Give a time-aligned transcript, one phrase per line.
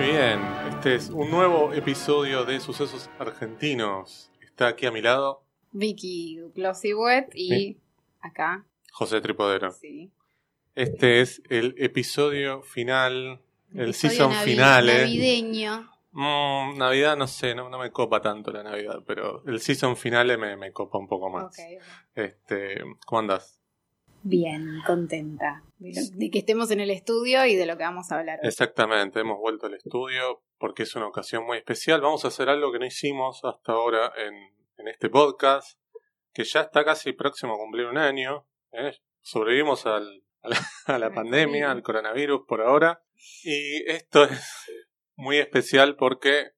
[0.00, 0.40] Muy bien,
[0.70, 4.30] este es un nuevo episodio de Sucesos Argentinos.
[4.40, 5.42] Está aquí a mi lado
[5.72, 7.80] Vicky Glossy Wet y Sí.
[8.22, 9.70] acá, José Tripodero.
[9.72, 10.10] sí.
[10.74, 13.42] Este es el episodio final,
[13.74, 14.86] el Episodio season navi- final.
[14.86, 15.90] Navideño.
[16.12, 20.38] Mm, Navidad no sé, no, no me copa tanto la Navidad, pero el season finale
[20.38, 21.54] me, me copa un poco más.
[22.14, 23.59] Este, ¿Cómo andas?
[24.22, 28.10] Bien, contenta de, lo- de que estemos en el estudio y de lo que vamos
[28.12, 28.48] a hablar hoy.
[28.48, 32.00] Exactamente, hemos vuelto al estudio porque es una ocasión muy especial.
[32.02, 34.34] Vamos a hacer algo que no hicimos hasta ahora en,
[34.76, 35.78] en este podcast,
[36.34, 38.46] que ya está casi próximo a cumplir un año.
[38.72, 38.92] ¿eh?
[39.22, 40.56] Sobrevivimos al- a la,
[40.86, 43.02] a la Al pandemia, al coronavirus por ahora.
[43.42, 44.66] Y esto es
[45.16, 46.50] muy especial porque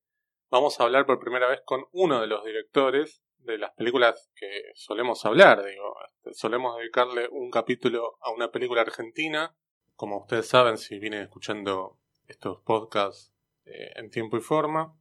[0.50, 4.72] vamos a hablar por primera vez con uno de los directores de las películas que
[4.74, 5.64] solemos hablar.
[5.64, 9.54] Digo, Este, solemos dedicarle un capítulo a una película argentina.
[9.96, 13.32] Como ustedes saben, si vienen escuchando estos podcasts
[13.64, 14.96] eh, en tiempo y forma,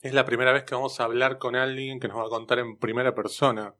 [0.00, 2.58] es la primera vez que vamos a hablar con alguien que nos va a contar
[2.58, 3.76] en primera persona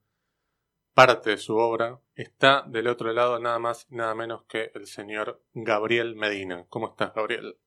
[0.95, 2.01] parte de su obra.
[2.15, 6.67] Está del otro lado nada más nada menos que el señor Gabriel Medina.
[6.69, 7.59] ¿Cómo estás, Gabriel?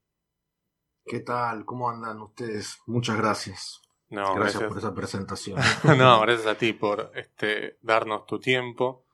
[1.06, 1.66] ¿Qué tal?
[1.66, 2.80] ¿Cómo andan ustedes?
[2.86, 3.85] Muchas gracias.
[4.10, 4.64] No, gracias, gracias.
[4.70, 5.60] por esa presentación.
[5.98, 9.06] no, gracias a ti por este, darnos tu tiempo.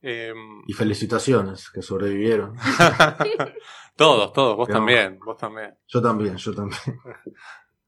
[0.00, 2.54] Em, y felicitaciones, que sobrevivieron.
[3.96, 5.74] todos, todos, vos también, vos también.
[5.86, 6.80] Yo también, yo también.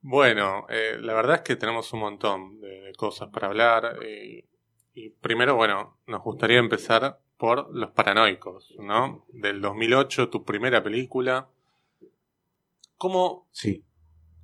[0.03, 3.99] Bueno, eh, la verdad es que tenemos un montón de, de cosas para hablar.
[4.03, 4.47] eh,
[4.95, 9.27] y primero, bueno, nos gustaría empezar por Los Paranoicos, ¿no?
[9.29, 11.49] Del 2008, tu primera película.
[12.97, 13.85] ¿Cómo Sí.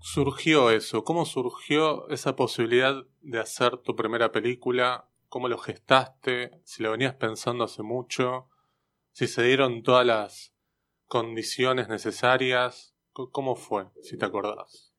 [0.07, 1.03] Surgió eso?
[1.03, 5.11] ¿Cómo surgió esa posibilidad de hacer tu primera película?
[5.29, 6.61] ¿Cómo lo gestaste?
[6.65, 8.49] Si lo venías pensando hace mucho.
[9.11, 10.55] Si se dieron todas las
[11.07, 12.95] condiciones necesarias.
[13.13, 13.87] ¿Cómo fue?
[14.03, 14.95] Si te acordás.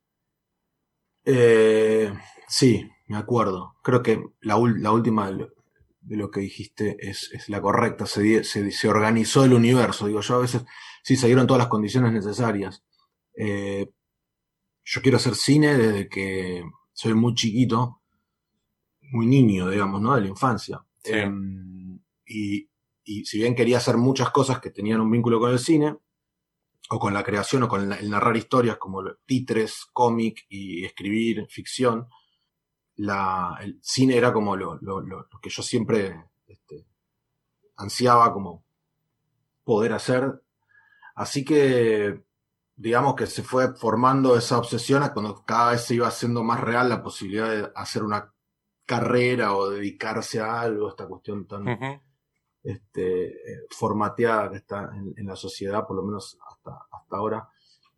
[1.24, 2.12] Eh,
[2.50, 3.76] sí, me acuerdo.
[3.84, 8.08] Creo que la, última de lo, que dijiste es, la correcta.
[8.08, 10.08] Se, se organizó el universo.
[10.08, 10.66] Digo, yo a veces
[11.04, 12.84] sí se dieron todas las condiciones necesarias.
[13.38, 13.92] Eh,
[14.90, 18.02] yo quiero hacer cine desde que soy muy chiquito,
[19.12, 20.16] muy niño, digamos, ¿no?
[20.16, 20.82] De la infancia.
[21.04, 21.12] Sí.
[21.14, 22.70] Em, y,
[23.04, 25.98] y si bien quería hacer muchas cosas que tenían un vínculo con el cine,
[26.90, 31.46] o con la creación, o con la- el narrar historias como titres, cómic y escribir
[31.50, 32.08] ficción,
[32.96, 36.86] la, el cine era como lo, lo- lo- lo que yo siempre este,
[37.76, 38.64] ansiaba como
[39.66, 40.42] poder hacer.
[41.16, 42.24] Así que,
[42.78, 46.62] digamos que se fue formando esa obsesión a cuando cada vez se iba haciendo más
[46.62, 48.32] real la posibilidad de hacer una
[48.86, 51.68] carrera o dedicarse a algo, esta cuestión tan
[52.64, 57.50] este, eh, formateada que está en, en la sociedad, por lo menos hasta, hasta ahora.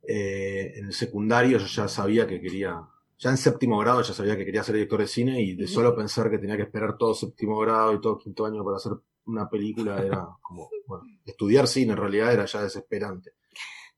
[0.01, 2.81] Eh, en el secundario yo ya sabía que quería,
[3.17, 5.93] ya en séptimo grado ya sabía que quería ser director de cine y de solo
[5.93, 8.93] pensar que tenía que esperar todo séptimo grado y todo quinto año para hacer
[9.25, 13.33] una película era como, bueno, estudiar cine en realidad era ya desesperante.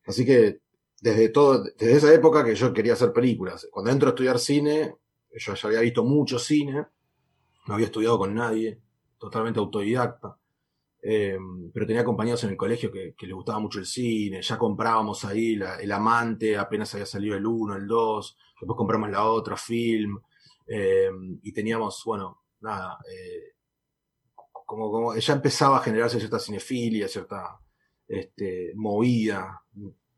[0.05, 0.61] Así que
[1.01, 3.67] desde todo, desde esa época que yo quería hacer películas.
[3.71, 4.95] Cuando entro a estudiar cine,
[5.35, 6.85] yo ya había visto mucho cine,
[7.67, 8.79] no había estudiado con nadie,
[9.17, 10.37] totalmente autodidacta.
[11.03, 11.37] Eh,
[11.73, 15.25] pero tenía compañeros en el colegio que, que les gustaba mucho el cine, ya comprábamos
[15.25, 20.21] ahí El Amante, apenas había salido el 1, el 2, después compramos la otra, Film,
[20.67, 21.09] eh,
[21.41, 23.55] y teníamos, bueno, nada, eh,
[24.63, 27.59] como, como ya empezaba a generarse cierta cinefilia, cierta
[28.07, 29.63] este, movida,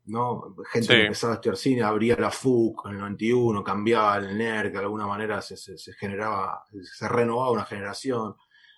[0.06, 0.54] ¿no?
[0.70, 0.92] Gente Sí.
[0.94, 4.78] que empezaba a estudiar cine, abría la FUC en el 91, cambiaba el NERC, de
[4.78, 8.34] alguna manera se, se- se generaba, se renovaba una generación.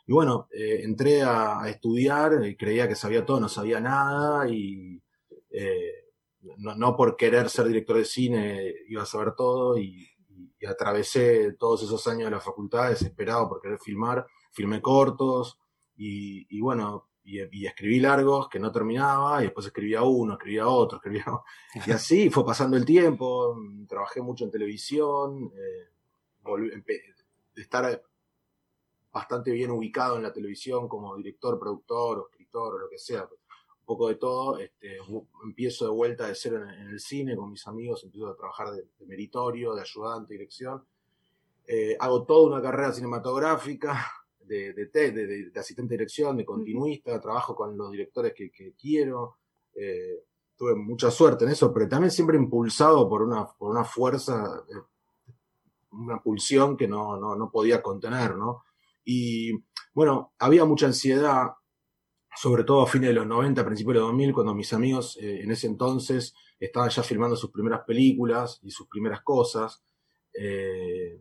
[0.07, 4.49] Y bueno, eh, entré a, a estudiar, eh, creía que sabía todo, no sabía nada
[4.49, 5.03] y
[5.51, 5.93] eh,
[6.59, 10.67] no, no por querer ser director de cine iba a saber todo y, y- y
[10.67, 15.59] atravesé todos esos años de la facultad desesperado por querer filmar, filmé cortos
[15.97, 20.69] y, y bueno, y, y escribí largos que no terminaba y después escribía uno, escribía
[20.69, 21.25] otro, escribía
[21.85, 23.57] y así fue pasando el tiempo,
[23.89, 26.83] trabajé mucho en televisión, eh,
[27.57, 28.03] estar
[29.13, 33.25] bastante bien ubicado en la televisión como director, productor o escritor o lo que sea,
[33.25, 34.99] un poco de todo, este,
[35.43, 38.71] empiezo de vuelta de cero en, en el cine con mis amigos, empiezo a trabajar
[38.71, 40.85] de, de meritorio, de ayudante, dirección,
[41.69, 43.93] Eh, hago toda una carrera cinematográfica,
[44.47, 48.33] de, de, te- de- de- de asistente de dirección, de continuista, trabajo con los directores
[48.35, 49.37] que, que quiero,
[49.75, 50.25] eh,
[50.57, 54.81] tuve mucha suerte en eso, pero también siempre impulsado por una, por una fuerza, eh,
[55.93, 58.65] una pulsión que no, no, no podía contener, ¿no?
[59.05, 59.53] Y
[59.95, 61.53] bueno, había mucha ansiedad
[62.39, 65.41] sobre todo a fines de los 90, principios de los 2000, cuando mis amigos eh,
[65.43, 69.83] en ese entonces estaban ya filmando sus primeras películas y sus primeras cosas.
[70.35, 71.19] Eh,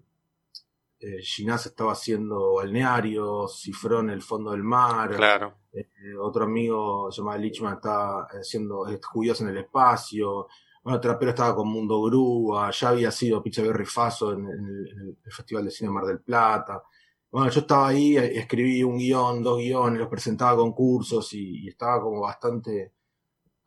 [1.06, 5.16] eh, Ginás estaba haciendo balnearios, Cifrón el fondo del mar.
[5.16, 5.54] Claro.
[5.72, 5.88] Eh,
[6.20, 10.48] otro amigo llamado Lichman estaba haciendo judíos en el espacio.
[10.84, 15.66] Bueno, Trapero estaba con Mundo Grúa, ya había sido Pizza Berry Faso en, el, Festival
[15.66, 16.82] de Cine Mar del Plata.
[17.30, 22.02] Bueno, yo estaba ahí, escribí un guion, dos guiones, los presentaba a concursos y, estaba
[22.02, 22.94] como bastante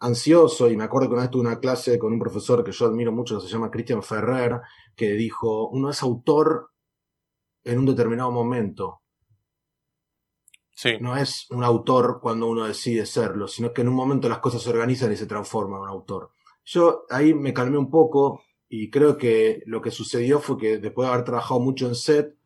[0.00, 2.87] ansioso y me acuerdo que una vez tuve una clase con un profesor que yo
[2.87, 4.61] admiro mucho, que se llama Christian Ferrer,
[4.96, 6.70] que dijo, uno es autor
[7.64, 9.02] en un determinado momento.
[10.75, 10.96] Sí.
[11.00, 14.62] No es un autor cuando uno decide serlo, sino que en un momento las cosas
[14.62, 16.31] se organizan y se transforman en un autor.
[16.64, 21.08] Yo ahí me calmé un poco y creo que lo que sucedió fue que después
[21.08, 22.37] de haber trabajado mucho en set,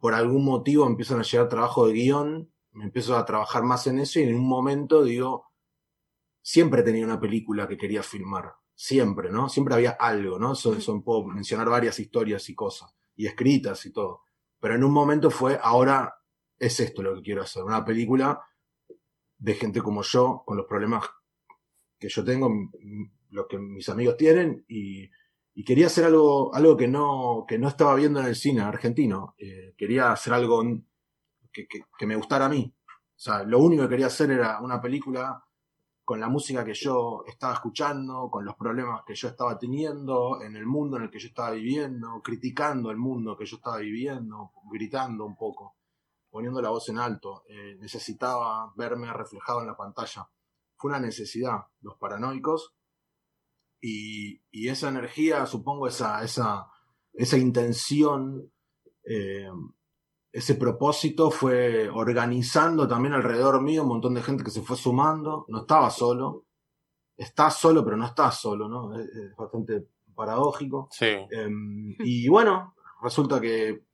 [0.00, 3.98] por algún motivo empiezan a llegar trabajo de guion, me empiezo a trabajar más en
[3.98, 5.52] eso y en un momento digo,
[6.42, 9.48] siempre tenía una película que quería filmar, siempre, ¿no?
[9.48, 10.52] Siempre había algo, ¿no?
[10.52, 14.22] Eso, eso puedo mencionar varias historias y cosas, y escritas y todo.
[14.60, 16.14] Pero en un momento fue, ahora
[16.58, 18.40] es esto lo que quiero hacer, una película
[19.38, 21.04] de gente como yo, con los problemas
[21.98, 22.50] que yo tengo,
[23.30, 25.10] los que mis amigos tienen, y,
[25.64, 29.34] quería hacer algo, algo que, no, que no estaba viendo en el cine argentino.
[29.38, 30.62] Eh, quería hacer algo
[31.52, 32.72] que, que me gustara a mí.
[32.86, 35.44] O sea, lo único que quería hacer era una película
[36.08, 40.56] con la música que yo estaba escuchando, con los problemas que yo estaba teniendo, en
[40.56, 44.52] el mundo en el que yo estaba viviendo, criticando el mundo que yo estaba viviendo,
[44.72, 45.76] gritando un poco,
[46.30, 47.44] poniendo la voz en alto.
[47.46, 50.26] Eh, necesitaba verme reflejado en la pantalla.
[50.76, 52.74] Fue una necesidad, los paranoicos,
[53.78, 56.68] y, esa energía, supongo, esa, esa,
[57.12, 58.50] esa intención
[59.04, 59.50] eh,
[60.32, 65.44] ese propósito fue organizando también alrededor mío un montón de gente que se fue sumando.
[65.48, 66.44] No estaba solo.
[67.16, 68.98] Estás solo, pero no estás solo, ¿no?
[68.98, 70.88] Es, bastante paradójico.
[70.90, 71.16] Sí.
[71.30, 73.84] Em, y bueno, resulta que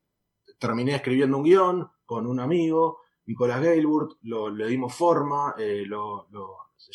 [0.59, 6.29] terminé escribiendo un guion con un amigo, Nicolás Gailburt, lo, le dimos forma, eh, lo,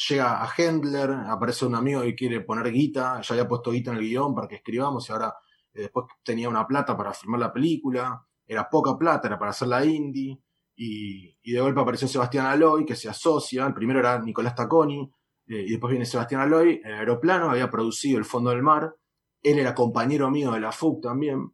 [0.07, 3.97] llega a Hendler, aparece un amigo que quiere poner guita, ya había puesto guita en
[3.97, 5.35] el guion para que escribamos y ahora
[5.73, 9.67] eh, después tenía una plata para filmar la película era poca plata, era para hacer
[9.67, 10.41] la indie,
[10.75, 15.11] y, de golpe apareció Sebastián Aloy, que se asocia, el primero era Nicolás Taconi,
[15.47, 18.95] eh, y después viene Sebastián Aloy, el aeroplano, había producido El Fondo del Mar,
[19.43, 21.53] él era compañero mío de la FUC también,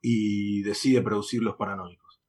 [0.00, 2.22] y decide producir Los Paranoicos.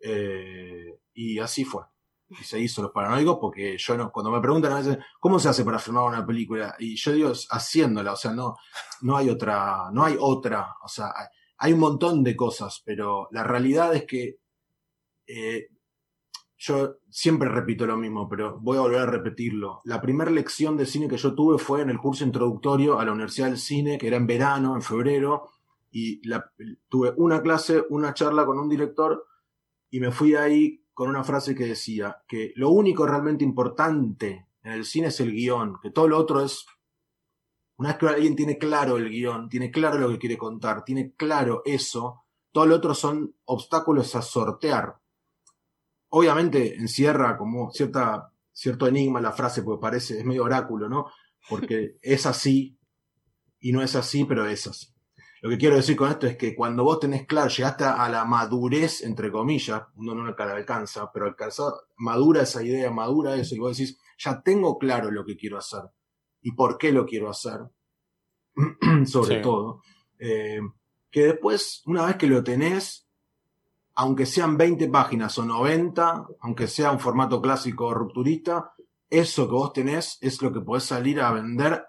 [0.00, 1.82] Eh, y así fue.
[2.28, 5.50] Y se hizo Los Paranoicos porque yo no, cuando me preguntan a veces, ¿cómo se
[5.50, 6.76] hace para filmar una película?
[6.78, 8.56] Y yo digo, haciéndola, o sea, no,
[9.02, 11.12] no hay otra, no hay otra, o sea,
[11.58, 14.38] hay un montón de cosas, pero la realidad es que
[15.26, 15.68] eh,
[16.56, 19.80] yo siempre repito lo mismo, pero voy a volver a repetirlo.
[19.84, 23.12] La primera lección de cine que yo tuve fue en el curso introductorio a la
[23.12, 25.50] Universidad del Cine, que era en verano, en febrero,
[25.90, 26.20] y
[26.88, 29.26] tuve una clase, una charla con un director,
[29.90, 34.72] y me fui ahí con una frase que decía que lo único realmente importante en
[34.72, 36.66] el cine es el guion, que todo lo otro es
[37.76, 41.12] una vez que alguien tiene claro el guion, tiene claro lo que quiere contar, tiene
[41.16, 44.96] claro eso, todo lo otro son obstáculos a sortear.
[46.10, 51.06] Obviamente encierra como cierta, cierto enigma la frase, porque parece, es medio oráculo, ¿no?
[51.48, 52.78] Porque es así
[53.58, 54.88] y no es así, pero es así.
[55.42, 58.24] Lo que quiero decir con esto es que cuando vos tenés claro, llegaste a la
[58.24, 61.64] madurez, entre comillas, uno no la alcanza, pero alcanza,
[61.96, 65.82] madura esa idea, madura eso, y vos decís, ya tengo claro lo que quiero hacer
[66.44, 67.58] y por qué lo quiero hacer,
[69.06, 69.82] sobre todo,
[70.18, 70.60] eh,
[71.10, 73.08] que después, una vez que lo tenés,
[73.94, 78.74] aunque sean 20 páginas o 90, aunque sea un formato clásico rupturista,
[79.08, 81.82] eso que vos tenés es lo que podés salir a vender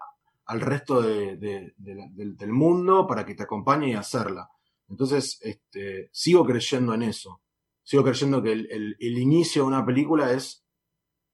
[0.46, 4.48] al resto del mundo para que te acompañe y hacerla.
[4.88, 7.42] Entonces, este, sigo creyendo en eso.
[7.82, 10.64] Sigo creyendo que el inicio de una película es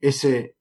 [0.01, 0.57] ese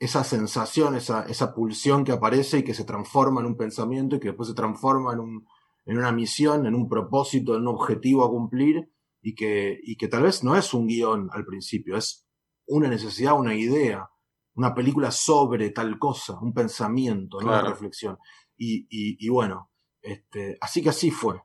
[0.00, 4.20] esa sensación, esa, esa pulsión que aparece y que se transforma en un pensamiento y
[4.20, 5.46] que después se transforma en, un,
[5.84, 8.90] en una misión, en un propósito, en un objetivo a cumplir
[9.20, 12.26] y que, y que tal vez no es un guion al principio, es
[12.66, 14.08] una necesidad, una idea,
[14.54, 18.16] una película sobre tal cosa, un pensamiento, una reflexión.
[18.56, 21.42] Y, y, y, bueno, este, así que así fue.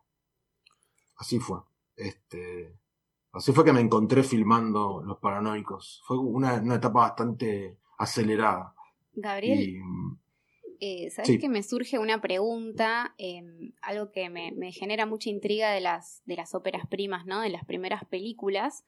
[1.17, 1.59] Así fue.
[1.93, 2.79] Este,
[3.33, 6.01] así fue que me encontré filmando Los Paranoicos.
[6.05, 8.73] Fue una, una etapa bastante acelerada.
[9.13, 9.77] Gabriel,
[10.79, 13.15] eh, ¿sabes que me surge una pregunta?
[13.17, 17.41] Em, algo que me, genera mucha intriga de las, de las óperas primas, ¿no?
[17.41, 18.83] De las primeras películas,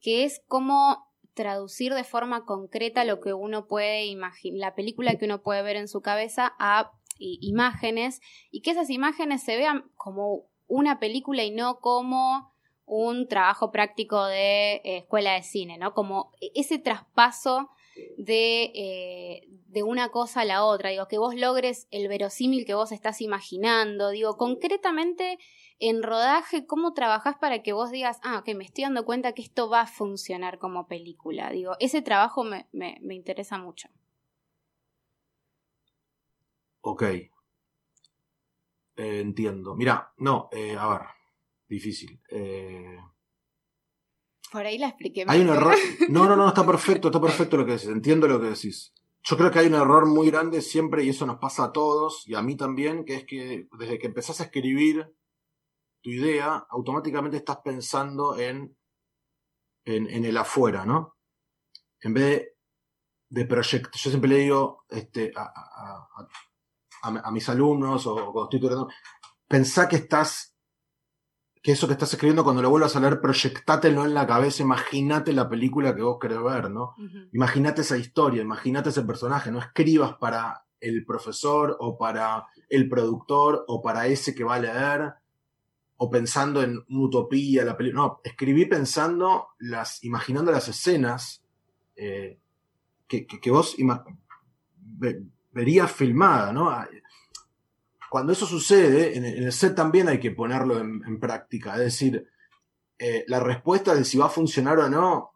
[0.00, 5.24] que es cómo traducir de forma concreta lo que uno puede imaginar, la película que
[5.24, 8.20] uno puede ver en su cabeza a imágenes
[8.50, 12.52] y que esas imágenes se vean como una película y no como
[12.86, 15.94] un trabajo práctico de eh, escuela de cine, ¿no?
[15.94, 17.70] Como e-, ese traspaso
[18.16, 22.74] de, eh, de, una cosa a la otra, digo, que vos logres el verosímil que
[22.74, 25.38] vos estás imaginando, digo, concretamente
[25.78, 29.42] en rodaje, ¿cómo trabajás para que vos digas, ah, ok, me estoy dando cuenta que
[29.42, 31.50] esto va a funcionar como película?
[31.50, 33.88] Digo, ese trabajo me, me, interesa mucho.
[36.80, 37.02] Ok.
[37.02, 37.30] Eh,
[38.96, 39.74] entiendo.
[39.74, 41.14] Mira, no, a ver
[41.68, 42.20] difícil.
[42.30, 42.98] Eh,
[44.54, 45.24] Por ahí la expliqué.
[45.26, 45.74] Hay un error.
[46.08, 47.88] No, no, no, está perfecto, está perfecto lo que decís.
[47.88, 48.94] Entiendo lo que decís.
[49.24, 52.22] Yo creo que hay un error muy grande siempre, y eso nos pasa a todos,
[52.28, 55.12] y a mí también, que es que desde que empezás a escribir
[56.02, 58.76] tu idea, automáticamente estás pensando en,
[59.86, 61.16] en, el afuera, ¿no?
[62.00, 62.46] En vez
[63.30, 63.98] de, proyecto.
[63.98, 66.06] Yo siempre le digo este, a,
[67.02, 68.86] a, mis alumnos o cuando estoy
[69.48, 70.53] pensá que estás
[71.64, 75.32] que eso que estás escribiendo cuando lo vuelvas a leer, proyectátelo en la cabeza, imagínate
[75.32, 76.94] la película que vos querés ver, ¿no?
[77.32, 83.64] Imagínate esa historia, imagínate ese personaje, no escribas para el profesor o para el productor
[83.66, 85.14] o para ese que va a leer
[85.96, 88.02] o pensando en una utopía, la película.
[88.02, 91.42] No, escribí pensando, las, imaginando las escenas
[91.96, 92.38] eh,
[93.08, 93.74] que, vos
[95.50, 96.70] verías filmada, ¿no?
[98.14, 101.72] Cuando eso sucede, en, el set también hay que ponerlo en, práctica.
[101.72, 102.28] Es decir,
[102.96, 105.32] eh, la respuesta de si va a funcionar o no,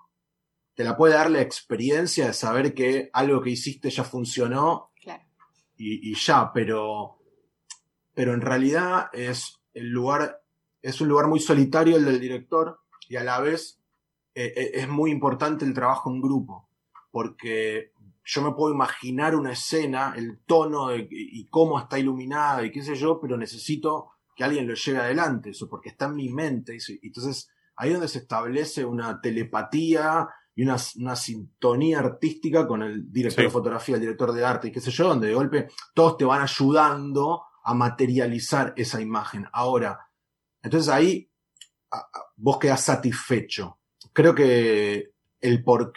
[0.77, 4.93] te la puede dar la experiencia de saber que algo que hiciste ya funcionó
[5.77, 7.19] y, ya, pero,
[8.15, 10.41] pero en realidad es el lugar,
[10.81, 13.81] es un lugar muy solitario el del director y a la vez
[14.37, 16.69] eh, eh, es muy importante el trabajo en grupo,
[17.11, 17.91] porque
[18.31, 22.95] yo me puedo imaginar una escena, el tono y cómo está iluminada y qué sé
[22.95, 26.77] yo, pero necesito que alguien lo lleve adelante, eso porque está en mi mente.
[26.77, 33.11] Y entonces ahí es donde se establece una telepatía y una, sintonía artística con el
[33.11, 36.19] director de fotografía, el director de arte y qué sé yo, donde de golpe todos
[36.19, 39.47] te van ayudando a materializar esa imagen.
[39.53, 40.07] Ahora,
[40.63, 41.31] entonces ahí
[42.37, 43.79] vos quedás satisfecho.
[44.13, 45.95] Creo que el por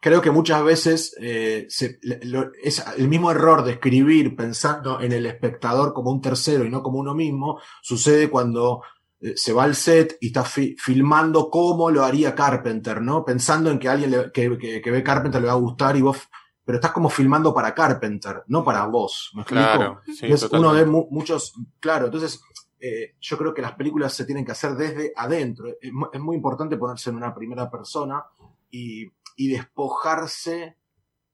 [0.00, 5.92] creo que muchas veces eh, es el mismo error de escribir pensando en el espectador
[5.92, 8.82] como un tercero y no como uno mismo, sucede cuando
[9.20, 13.24] eh, se va al set y está filmando cómo lo haría Carpenter, ¿no?
[13.24, 16.16] Pensando en que alguien que, ve Carpenter le va a gustar y vos,
[16.64, 19.30] pero estás como filmando para Carpenter, no para vos.
[19.34, 22.40] ¿Me claro, es uno de muchos, claro, entonces
[22.80, 25.68] eh, yo creo que las películas se tienen que hacer desde adentro.
[25.68, 28.24] es muy importante ponerse en una primera persona
[28.70, 29.06] y
[29.40, 30.76] y despojarse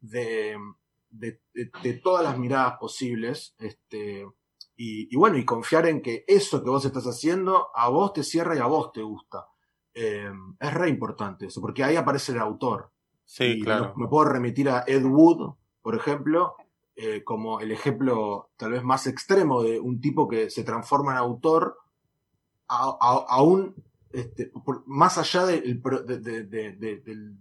[0.01, 0.57] de,
[1.11, 3.57] de, todas las miradas posibles.
[3.59, 4.25] Este,
[4.77, 8.55] y, bueno, y confiar en que eso que vos estás haciendo a vos te cierra
[8.55, 9.49] y a vos te gusta.
[9.93, 12.93] Eh, es re importante eso, porque ahí aparece el autor.
[13.25, 13.93] Sí, claro.
[13.97, 16.55] Me, puedo remitir a Ed Wood, por ejemplo,
[16.95, 21.19] eh, como el ejemplo tal vez más extremo de un tipo que se transforma en
[21.19, 21.77] autor
[22.69, 23.75] aún
[24.13, 24.53] este,
[24.87, 27.37] más allá del, de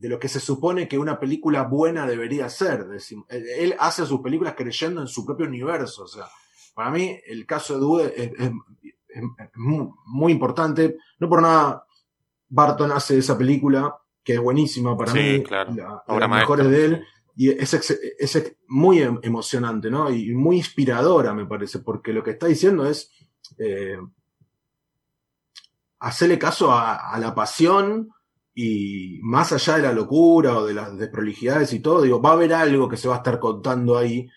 [0.00, 2.86] lo que se supone que una película buena debería ser.
[3.28, 6.04] Él hace sus películas creyendo en su propio universo.
[6.04, 6.26] O sea,
[6.74, 8.50] para mí el caso de Due es,
[9.54, 10.98] muy, importante.
[11.18, 11.86] No por nada
[12.48, 15.42] Barton hace esa película, que es buenísima para mí.
[15.42, 16.02] Claro.
[16.06, 17.04] La, mejores de él.
[17.36, 20.08] Y es, es, muy em, emocionante, ¿no?
[20.10, 23.10] Y muy inspiradora, me parece, porque lo que está diciendo es
[23.58, 23.98] eh,
[25.98, 28.13] hacerle caso a la pasión,
[28.54, 32.34] y más allá de la locura o de las desprolijidades y todo, digo, va a
[32.34, 34.28] haber algo que se va a estar contando ahí,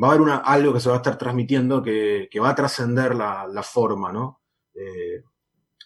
[0.00, 3.14] va a haber una, algo que se va a estar transmitiendo que, va a trascender
[3.14, 4.42] la, forma, ¿no?
[4.74, 5.24] Eh,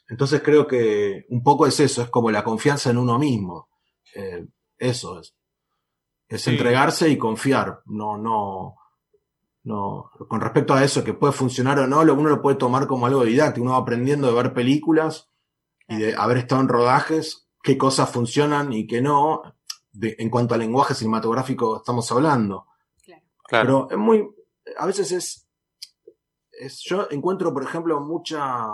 [0.09, 3.69] entonces creo que un poco es eso, es como la confianza en uno mismo.
[4.17, 4.45] Eh,
[4.77, 5.37] eso es.
[6.27, 7.83] Es entregarse y confiar.
[7.87, 8.75] No, no,
[9.63, 10.11] no.
[10.29, 13.25] Con respecto a eso, que puede funcionar o no, uno lo puede tomar como algo
[13.25, 13.63] didáctico.
[13.63, 15.31] Uno va aprendiendo de ver películas
[15.87, 19.43] y de haber estado en rodajes qué cosas funcionan y qué no,
[20.01, 22.67] en cuanto al lenguaje cinematográfico estamos hablando.
[23.45, 23.89] Claro.
[23.89, 24.29] Pero es muy,
[24.77, 25.49] a veces es,
[26.53, 28.67] es, yo encuentro, por ejemplo, mucha,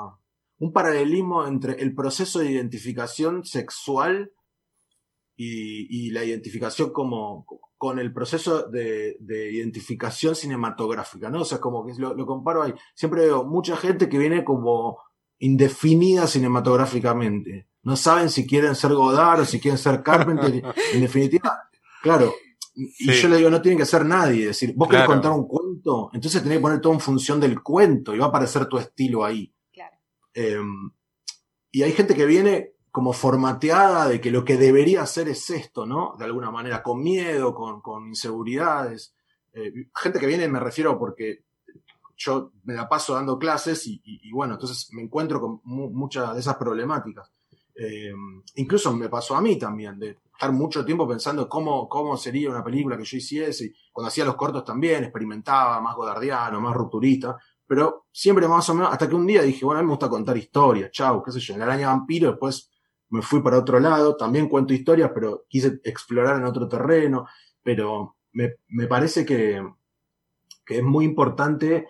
[0.58, 4.32] un paralelismo entre el proceso de identificación sexual
[5.38, 9.16] y, la identificación como, con el proceso de,
[9.52, 11.42] identificación cinematográfica, ¿no?
[11.42, 12.74] O sea, como que lo, lo comparo ahí.
[12.94, 14.98] Siempre veo mucha gente que viene como
[15.38, 20.52] indefinida cinematográficamente no saben si quieren ser Godard o si quieren ser Carpenter.
[20.92, 21.70] en definitiva,
[22.02, 22.34] claro,
[22.74, 24.40] y yo le digo, no tiene que ser nadie.
[24.40, 27.62] Es decir, vos querés contar un cuento, entonces tenés que poner todo en función del
[27.62, 29.54] cuento y va a aparecer tu estilo ahí.
[29.72, 29.96] Claro.
[30.34, 30.90] Em,
[31.70, 35.86] y hay gente que viene como formateada de que lo que debería hacer es esto,
[35.86, 36.16] ¿no?
[36.18, 39.14] De alguna manera, con miedo, con, con inseguridades.
[39.52, 41.44] Eh, gente que viene, me refiero porque
[42.16, 44.00] yo me la paso dando clases y,
[44.32, 47.30] bueno, entonces me encuentro con muchas de esas problemáticas.
[47.78, 52.50] Em, incluso me pasó a mí también, de estar mucho tiempo pensando cómo, cómo sería
[52.50, 53.74] una película que yo hiciese.
[53.92, 58.92] Cuando hacía los cortos también, experimentaba, más godardiano, más rupturista, pero siempre más o menos,
[58.92, 61.40] hasta que un día dije, bueno, a mí me gusta contar historias, chau, qué sé
[61.40, 62.70] yo, en la araña vampiro, después
[63.10, 67.26] me fui para otro lado, también cuento historias, pero quise explorar en otro terreno,
[67.62, 69.62] pero me, me parece que,
[70.64, 71.88] que es muy importante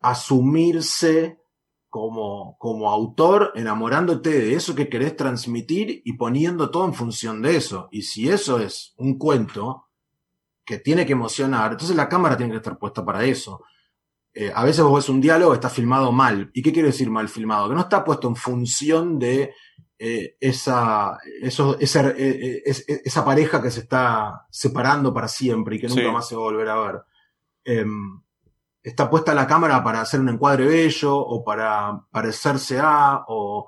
[0.00, 1.38] asumirse
[1.88, 7.56] como, como autor enamorándote de eso que querés transmitir y poniendo todo en función de
[7.56, 7.88] eso.
[7.90, 9.86] Y si eso es un cuento
[10.64, 13.62] que tiene que emocionar, entonces la cámara tiene que estar puesta para eso.
[14.34, 16.50] Eh, a veces vos ves un diálogo, está filmado mal.
[16.52, 17.68] ¿Y qué quiere decir mal filmado?
[17.68, 19.54] Que no está puesto en función de
[19.98, 25.88] eh, esa, eso, esa, eh, esa pareja que se está separando para siempre y que
[25.88, 27.02] nunca más se va a volver a ver.
[28.88, 33.66] Está puesta la cámara para hacer un encuadre bello o para parecerse a o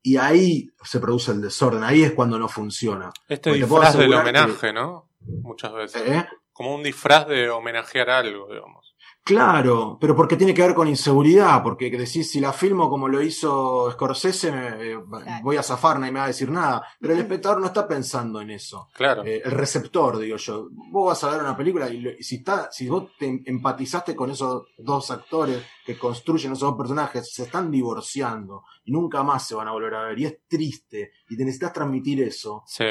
[0.00, 3.10] y ahí se produce el desorden, ahí es cuando no funciona.
[3.26, 5.08] Este disfraz del homenaje, ¿no?
[5.20, 6.02] Muchas veces.
[6.06, 6.28] ¿Eh?
[6.52, 8.83] Como un disfraz de homenajear algo, digamos.
[9.24, 13.22] Claro, pero porque tiene que ver con inseguridad, porque decís, si la filmo como lo
[13.22, 14.98] hizo Scorsese, eh,
[15.42, 16.86] voy a zafar, nadie me va a decir nada.
[17.00, 18.90] Pero el espectador no está pensando en eso.
[18.92, 19.24] Claro.
[19.24, 20.68] Eh, el receptor, digo yo.
[20.90, 24.66] Vos vas a ver una película y, si, está, si vos te empatizaste con esos
[24.76, 29.68] dos actores que construyen esos dos personajes, se están divorciando y nunca más se van
[29.68, 30.18] a volver a ver.
[30.18, 32.62] Y es triste y te necesitas transmitir eso.
[32.66, 32.84] Sí.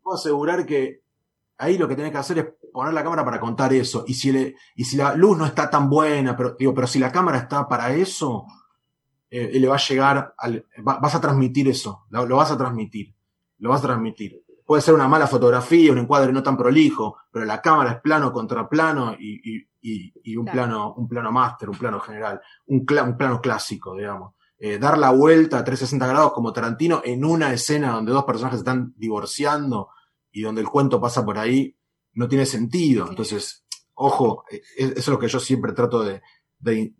[0.00, 1.02] puedo asegurar que
[1.58, 4.04] ahí lo que tenés que hacer es poner la cámara para contar eso.
[4.08, 6.98] Y si, le, y si la luz no está tan buena, pero, digo, pero si
[6.98, 8.46] la cámara está para eso,
[9.30, 13.14] eh, le va a llegar, al, vas a transmitir eso, lo, vas a transmitir,
[13.58, 14.42] lo vas a transmitir.
[14.66, 18.32] Puede ser una mala fotografía, un encuadre no tan prolijo, pero la cámara es plano
[18.32, 23.16] contra plano y, y, y un, plano, un plano máster, un plano general, un, un
[23.16, 24.32] plano clásico, digamos.
[24.58, 28.60] Eh, dar la vuelta a 360 grados como Tarantino en una escena donde dos personajes
[28.60, 29.90] están divorciando
[30.32, 31.76] y donde el cuento pasa por ahí,
[32.14, 33.06] no tiene sentido.
[33.08, 36.22] Entonces, ojo, e, e, eso es lo que yo siempre trato de,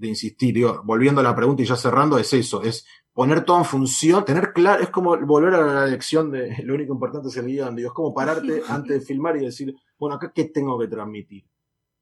[0.01, 0.55] insistir.
[0.55, 4.25] Digo, volviendo a la pregunta y ya cerrando, es eso, es poner todo en función,
[4.25, 7.75] tener claro, es como volver a la lección de lo único importante es el guion,
[7.75, 11.45] digo, es como pararte antes de filmar y decir, bueno, acá qué tengo que transmitir.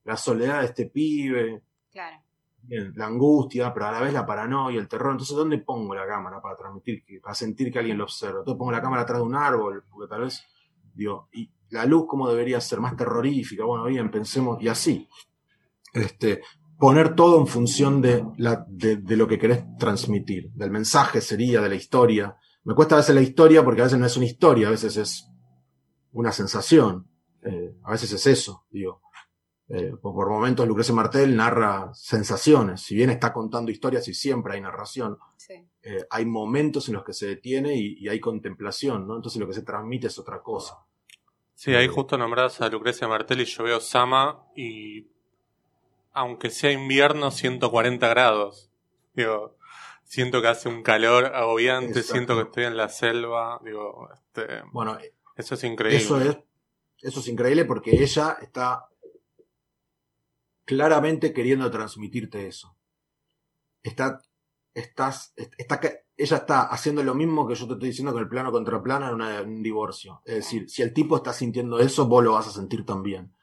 [0.04, 1.62] La soledad de este pibe.
[1.92, 2.22] Claro.
[2.68, 5.12] la angustia, pero a la vez la paranoia, el terror.
[5.12, 8.38] Entonces, ¿dónde pongo la cámara para transmitir, para sentir que alguien lo observa?
[8.38, 10.42] Entonces pongo la cámara atrás de un árbol, porque tal vez,
[10.96, 15.08] y la luz cómo debería ser más terrorífica, bueno, bien, pensemos, y así.
[15.92, 16.42] Este,
[16.78, 21.68] poner todo en función de, la, de, lo que querés transmitir, del mensaje sería, de
[21.68, 22.36] la historia.
[22.64, 24.96] Me cuesta a veces la historia porque a veces no es una historia, a veces
[24.96, 25.28] es
[26.12, 27.08] una sensación,
[27.42, 29.00] eh, a veces es eso, digo.
[29.74, 34.60] Eh, por momentos Lucrecia Martel narra sensaciones, si bien está contando historias y siempre hay
[34.60, 35.18] narración,
[35.82, 39.16] eh, hay momentos en los que se detiene y, y, hay contemplación, ¿no?
[39.16, 40.84] Entonces lo que se transmite es otra cosa.
[41.54, 45.06] Sí, ahí justo nombrás a Lucrecia Martel y yo veo Sama y
[46.12, 48.70] aunque sea invierno, 140 grados.
[49.14, 49.56] Digo,
[50.04, 54.98] siento que hace un calor agobiante, siento que estoy en la selva, digo, este, bueno,
[55.34, 56.04] eso es increíble.
[56.04, 56.36] Eso es,
[57.00, 58.88] eso es increíble porque ella está
[60.64, 62.76] claramente queriendo transmitirte eso.
[63.82, 64.20] Está,
[64.74, 65.80] estás, está,
[66.16, 69.10] ella está haciendo lo mismo que yo te estoy diciendo con el plano contra plano
[69.10, 70.22] en, un divorcio.
[70.24, 73.34] Es decir, si el tipo está sintiendo eso, vos lo vas a sentir también.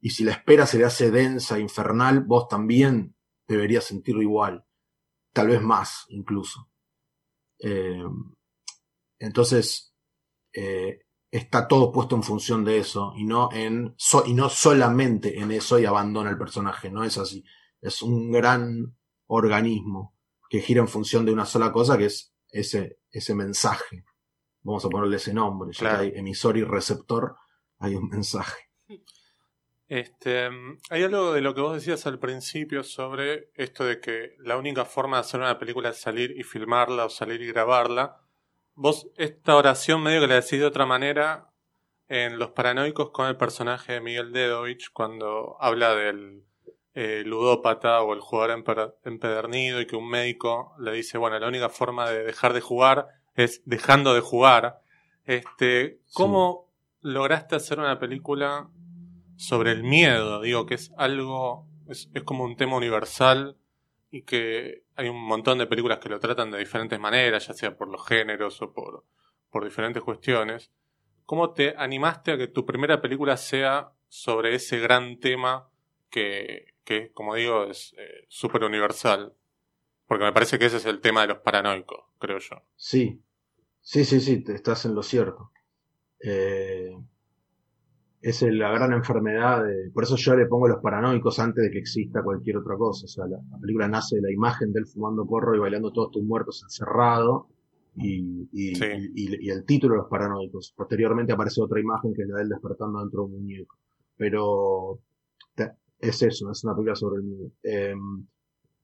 [0.00, 3.14] Y si la espera se le hace densa, infernal, vos también
[3.46, 4.64] deberías sentirlo igual.
[5.32, 6.68] Tal vez más, incluso.
[7.58, 8.04] Eh,
[9.18, 9.94] entonces,
[10.52, 11.03] eh,
[11.36, 15.80] está todo puesto en función de eso y no, en, y no solamente en eso
[15.80, 16.90] y abandona el personaje.
[16.90, 17.44] No es así.
[17.80, 20.16] Es un gran organismo
[20.48, 24.04] que gira en función de una sola cosa, que es ese, ese mensaje.
[24.62, 27.36] Vamos a ponerle ese nombre, ya que hay emisor y receptor,
[27.78, 28.70] hay un mensaje.
[29.88, 30.48] Este,
[30.88, 34.84] hay algo de lo que vos decías al principio sobre esto de que la única
[34.84, 38.23] forma de hacer una película es salir y filmarla o salir y grabarla.
[38.76, 41.48] Vos esta oración medio que la decís de otra manera
[42.08, 46.42] en Los Paranoicos con el personaje de Miguel Dedovich cuando habla del
[46.94, 48.64] eh, ludópata o el jugador
[49.04, 53.06] empedernido y que un médico le dice, bueno, la única forma de dejar de jugar
[53.36, 54.80] es dejando de jugar.
[55.24, 56.68] Este, ¿Cómo
[57.00, 58.70] lograste hacer una película
[59.36, 60.40] sobre el miedo?
[60.40, 63.56] Digo que es algo, es, es como un tema universal
[64.14, 67.76] y que hay un montón de películas que lo tratan de diferentes maneras, ya sea
[67.76, 69.04] por los géneros o por,
[69.50, 70.70] por diferentes cuestiones.
[71.26, 75.68] ¿Cómo te animaste a que tu primera película sea sobre ese gran tema
[76.10, 79.34] que, que como digo, es eh, súper universal?
[80.06, 82.62] Porque me parece que ese es el tema de los paranoicos, creo yo.
[82.76, 83.20] Sí,
[83.80, 85.50] sí, sí, sí, te estás en lo cierto.
[86.20, 86.96] Eh,
[88.24, 91.78] es la gran enfermedad, de, por eso yo le pongo los paranoicos antes de que
[91.78, 93.04] exista cualquier otra cosa.
[93.04, 96.10] O sea, la, película nace de la imagen de él fumando porro y bailando todos
[96.10, 97.48] tus muertos encerrado
[97.96, 100.72] y, y, el título de los paranoicos.
[100.74, 103.76] Posteriormente aparece otra imagen que es la de él despertando dentro de un muñeco.
[104.16, 105.00] Pero
[105.98, 107.50] es eso, es una película sobre el miedo.
[107.62, 108.26] Em,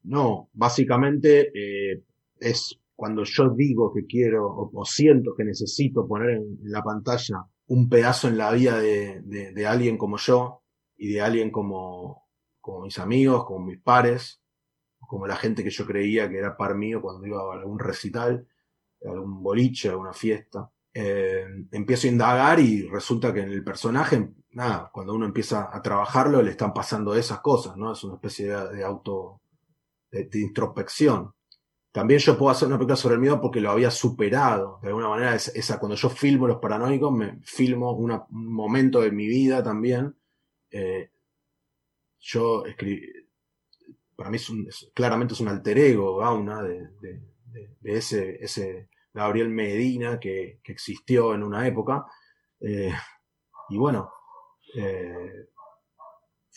[0.05, 2.03] no, básicamente eh,
[2.39, 7.89] es cuando yo digo que quiero o, siento que necesito poner en, la pantalla un
[7.89, 10.65] pedazo en la vida de, de, alguien como yo
[10.97, 12.27] y de alguien como,
[12.83, 14.43] mis amigos, como mis pares,
[14.99, 18.49] como la gente que yo creía que era par mío cuando iba a algún recital,
[19.05, 20.69] algún boliche, a alguna fiesta.
[20.93, 25.81] Eh, empiezo a indagar y resulta que en el personaje, nada, cuando uno empieza a
[25.81, 27.93] trabajarlo le están pasando esas cosas, ¿no?
[27.93, 29.43] Es una especie de auto,
[30.11, 31.33] de, introspección.
[31.93, 34.79] También yo puedo hacer una película sobre el miedo porque lo había superado.
[34.81, 39.27] De alguna manera, esa, cuando yo filmo Los Paranoicos, me filmo un momento de mi
[39.27, 40.17] vida también.
[40.71, 41.11] Eh,
[42.21, 43.03] yo escribí,
[44.15, 50.21] para mí es, claramente es un alter ego, Gauna, de, de, ese, ese Gabriel Medina
[50.21, 52.05] que, existió en una época.
[52.61, 52.93] Eh,
[53.71, 54.13] y bueno,
[54.77, 55.49] eh,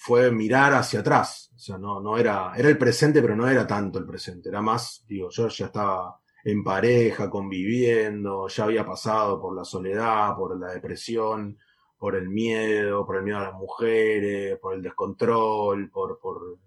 [0.06, 1.50] fue mirar hacia atrás.
[1.56, 4.50] O sea, no, no era, era el presente, pero no era tanto el presente.
[4.50, 10.36] Era más, digo, yo ya estaba en pareja, conviviendo, ya había pasado por la soledad,
[10.36, 11.58] por la depresión,
[11.98, 16.60] por el miedo, por el miedo a las mujeres, por el descontrol, por, por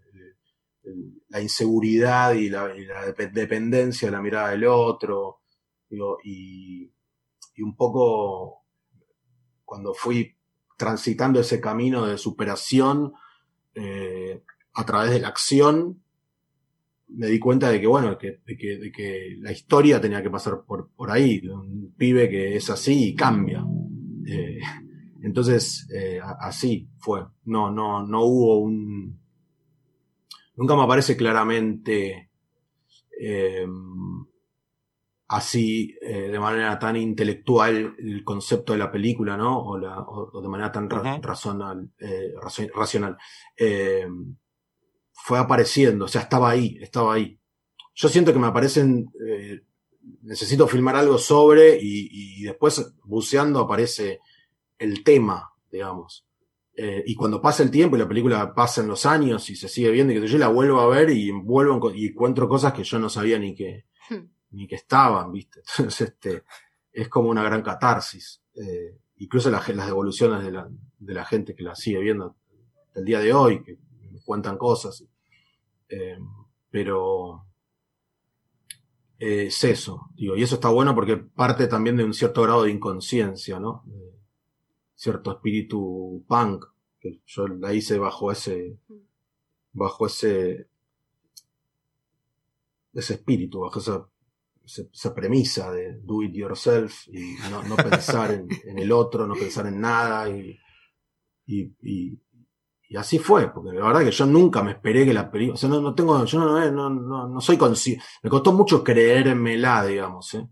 [1.29, 2.69] la inseguridad y la,
[3.35, 5.43] dependencia de la mirada del otro.
[5.91, 6.91] Digo, y
[7.59, 8.65] un poco
[9.63, 10.35] cuando fui
[10.79, 13.13] transitando ese camino de superación,
[13.77, 14.43] eh,
[14.75, 16.03] a través de la acción,
[17.09, 20.91] me di cuenta de que, bueno, que, de que, la historia tenía que pasar por,
[20.91, 21.47] por ahí.
[21.47, 23.65] Un pibe que es así y cambia.
[24.27, 24.59] Eh,
[25.23, 27.25] entonces, eh, así fue.
[27.45, 29.21] No, no, no hubo un.
[30.57, 32.31] Nunca me aparece claramente
[35.29, 39.61] así eh, de manera tan intelectual el concepto de la película, ¿no?
[39.61, 42.33] O, la, o, de manera tan razonal, eh,
[42.75, 43.17] racional.
[43.57, 44.07] Eh,
[45.13, 47.41] fue apareciendo, o sea, estaba ahí, estaba ahí.
[47.95, 49.11] Yo siento que me aparecen,
[50.23, 54.21] necesito filmar algo sobre y, y, después buceando aparece
[54.79, 56.27] el tema, digamos.
[56.77, 59.91] Y cuando pasa el tiempo y la película pasa en los años y se sigue
[59.91, 62.99] viendo y que yo la vuelvo a ver y vuelvo y encuentro cosas que yo
[62.99, 63.87] no sabía ni que,
[64.57, 65.61] ni que estaban, ¿viste?
[65.79, 66.45] Entonces, este,
[66.93, 68.43] es como una gran catarsis.
[68.55, 72.37] Eh, incluso las devoluciones de la, de la, gente que la sigue viendo
[72.95, 73.79] el día de hoy, que
[74.25, 75.05] cuentan cosas.
[75.89, 76.19] Eh,
[76.71, 77.45] pero
[79.19, 82.65] eh, es eso, digo, y eso está bueno porque parte también de un cierto grado
[82.65, 83.85] de inconsciencia, ¿no?
[84.95, 86.65] cierto espíritu punk,
[86.99, 88.79] que yo la hice bajo ese,
[89.73, 90.69] bajo ese,
[92.95, 94.09] ese espíritu, bajo esa
[94.67, 98.33] esa premisa de do it yourself y no, pensar
[98.65, 100.59] en, el otro, no pensar en nada y,
[101.47, 102.19] y,
[102.97, 105.69] así fue, porque la verdad que yo nunca me esperé que la película, o sea,
[105.69, 110.49] no, no tengo, yo no, no, no, soy consciente, me costó mucho creérmela, digamos, ¿eh?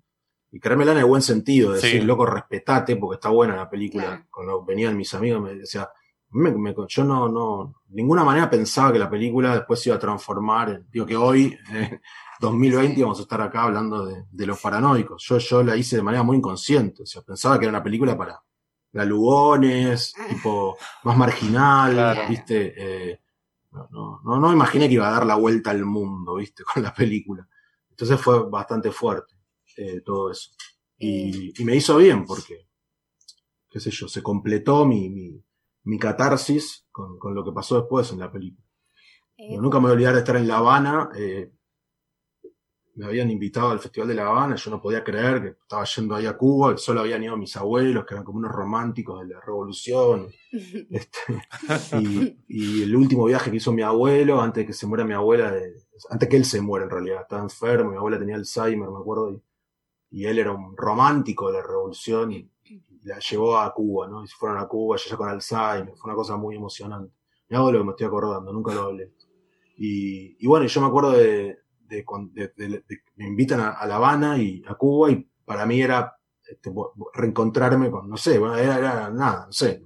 [0.54, 4.24] y creérmela en el buen sentido, decir, loco, respetate porque está buena la película.
[4.30, 5.90] Cuando venían mis amigos me decía,
[6.88, 10.84] yo no, no, de ninguna manera pensaba que la película después se iba a transformar,
[10.92, 11.58] digo que hoy,
[12.40, 15.24] 2020 vamos a estar acá hablando de, los paranoicos.
[15.26, 18.16] Yo, yo la hice de manera muy inconsciente, o sea, pensaba que era una película
[18.16, 18.42] para
[18.92, 23.20] galugones, tipo más marginal, viste, eh,
[23.72, 26.94] no, no, no, imaginé que iba a dar la vuelta al mundo, viste, con la
[26.94, 27.48] película.
[27.90, 29.34] Entonces fue bastante fuerte
[29.76, 30.50] eh, todo eso.
[30.96, 32.68] Y, y, me hizo bien porque,
[33.68, 35.44] qué sé yo, se completó mi, mi,
[35.84, 38.64] mi catarsis con, con, lo que pasó después en la película.
[39.36, 41.52] Eh, nunca me voy a olvidar de estar en La Habana, eh,
[42.96, 46.14] me habían invitado al Festival de La Habana, yo no podía creer que estaba yendo
[46.14, 49.40] ahí a Cuba, solo habían ido mis abuelos, que eran como unos románticos de la
[49.40, 50.28] revolución.
[50.88, 55.12] Este, y, el último viaje que hizo mi abuelo, antes de que se muera mi
[55.12, 55.52] abuela,
[56.10, 59.32] antes que él se muera en realidad, estaba enfermo, mi abuela tenía Alzheimer, me acuerdo,
[59.32, 59.42] y,
[60.10, 62.48] y él era un romántico de la revolución y,
[63.02, 64.24] la llevó a Cuba, ¿no?
[64.24, 67.12] Y se fueron a Cuba, ya con Alzheimer, fue una cosa muy emocionante.
[67.48, 69.12] Me hago lo que me estoy acordando, nunca lo hablé.
[69.76, 71.63] Y, y bueno, yo me acuerdo de,
[72.02, 72.84] de,
[73.16, 76.70] me invitan a, La Habana y a Cuba y para mí era este,
[77.14, 79.82] reencontrarme con, no sé, era, era, nada, no sé,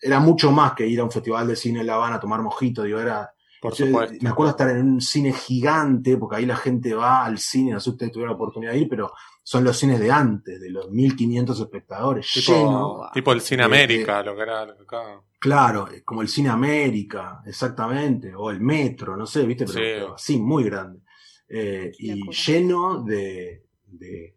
[0.00, 2.42] era mucho más que ir a un festival de cine en La Habana a tomar
[2.42, 3.32] mojito, digo, era...
[3.58, 4.18] Por supuesto.
[4.20, 7.80] Me acuerdo estar en un cine gigante, porque ahí la gente va al cine, no
[7.80, 9.12] sé si ustedes tuvieron la oportunidad de ir, pero
[9.48, 13.10] son los cines de antes, de los 1500 espectadores, tipo, lleno.
[13.14, 15.22] Tipo el Cine América, lo que era acá.
[15.38, 20.64] Claro, como el Cine América, exactamente, o el Metro, no sé, viste, pero, así, muy
[20.64, 21.02] grande.
[21.48, 24.36] Eh, y lleno de, de,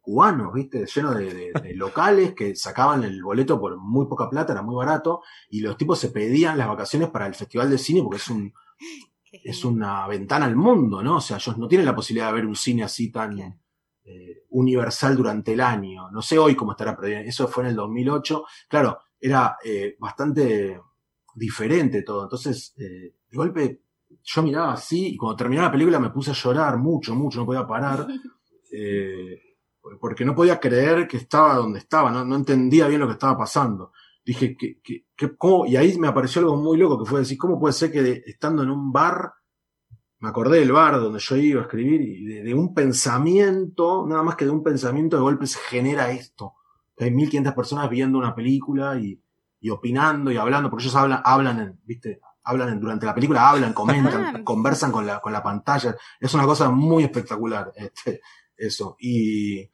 [0.00, 0.86] cubanos, ¿viste?
[0.86, 5.60] Lleno de, locales que sacaban el boleto por muy poca plata, era muy barato, y
[5.60, 8.52] los tipos se pedían las vacaciones para el Festival de Cine porque es un
[9.32, 11.16] es una ventana al mundo, ¿no?
[11.16, 13.40] O sea, ellos no tienen la posibilidad de ver un cine así tan
[14.04, 16.10] eh, universal durante el año.
[16.10, 18.44] No sé hoy cómo estará, pero eso fue en el 2008.
[18.68, 20.80] Claro, era eh, bastante
[21.34, 22.24] diferente todo.
[22.24, 23.83] Entonces, de golpe
[24.24, 27.46] yo miraba así y cuando terminó la película me puse a llorar mucho, mucho, no
[27.46, 28.06] podía parar.
[28.76, 29.38] Eh,
[30.00, 33.92] porque no podía creer que estaba donde estaba, no, entendía bien lo que estaba pasando.
[34.24, 35.04] Dije, que,
[35.38, 35.64] ¿cómo?
[35.66, 38.64] Y ahí me apareció algo muy loco que fue decir, ¿cómo puede ser que estando
[38.64, 39.32] en un bar,
[40.18, 44.34] me acordé del bar donde yo iba a escribir, y de, un pensamiento, nada más
[44.34, 46.54] que de un pensamiento de golpe se genera esto.
[46.98, 49.22] hay 1500 personas viendo una película y,
[49.60, 53.72] y opinando y hablando, porque ellos hablan, hablan en, viste, hablan durante la película, hablan,
[53.72, 55.96] comentan, conversan con la, con la pantalla.
[56.20, 58.20] Es una cosa muy espectacular, este,
[58.56, 58.96] eso.
[59.00, 59.70] Y,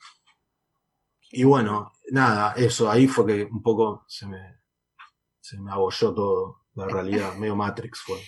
[1.32, 4.60] y bueno, nada, eso, ahí fue que un poco se me,
[5.40, 6.56] se me abolló todo.
[6.74, 8.20] La realidad, medio Matrix fue.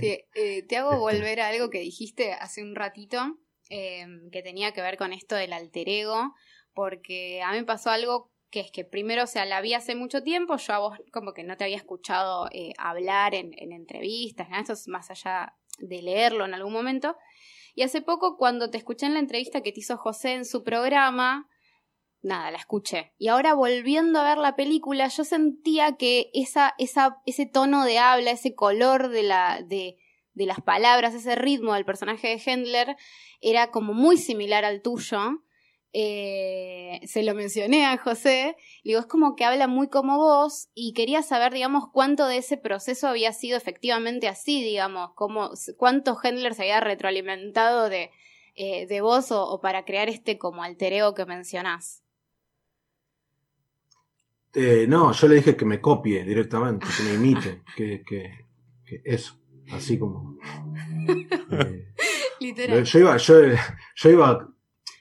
[0.00, 4.80] Eh, te hago volver a algo que dijiste hace un ratito, em, que tenía que
[4.80, 6.34] ver con esto del alter ego,
[6.72, 9.96] porque a mí me pasó algo que es que primero, o sea, la vi hace
[9.96, 14.46] mucho tiempo, yo a vos como que no te había escuchado eh, hablar en, entrevistas,
[14.56, 17.16] esto es más allá de leerlo en algún momento.
[17.74, 20.62] Y hace poco, cuando te escuché en la entrevista que te hizo José en su
[20.62, 21.48] programa,
[22.22, 23.12] nada, la escuché.
[23.18, 28.30] Y ahora volviendo a ver la película, yo sentía que esa, ese tono de habla,
[28.30, 29.96] ese color de, la, de,
[30.32, 32.96] de las palabras, ese ritmo del personaje de Hendler,
[33.40, 35.42] era como muy similar al tuyo.
[35.96, 40.92] Eh, se lo mencioné a José, digo, es como que habla muy como vos y
[40.92, 46.54] quería saber, digamos, cuánto de ese proceso había sido efectivamente así, digamos, cómo, cuánto Hendler
[46.54, 48.10] se había retroalimentado de,
[48.56, 52.02] eh, de vos o, para crear este como altereo que mencionás.
[54.52, 58.46] Eh, no, yo le dije que me copie directamente, que me imite, que, que,
[58.84, 60.38] que, eso, así como...
[62.40, 62.82] Literal.
[62.82, 63.34] Yo iba, yo,
[63.94, 64.53] yo iba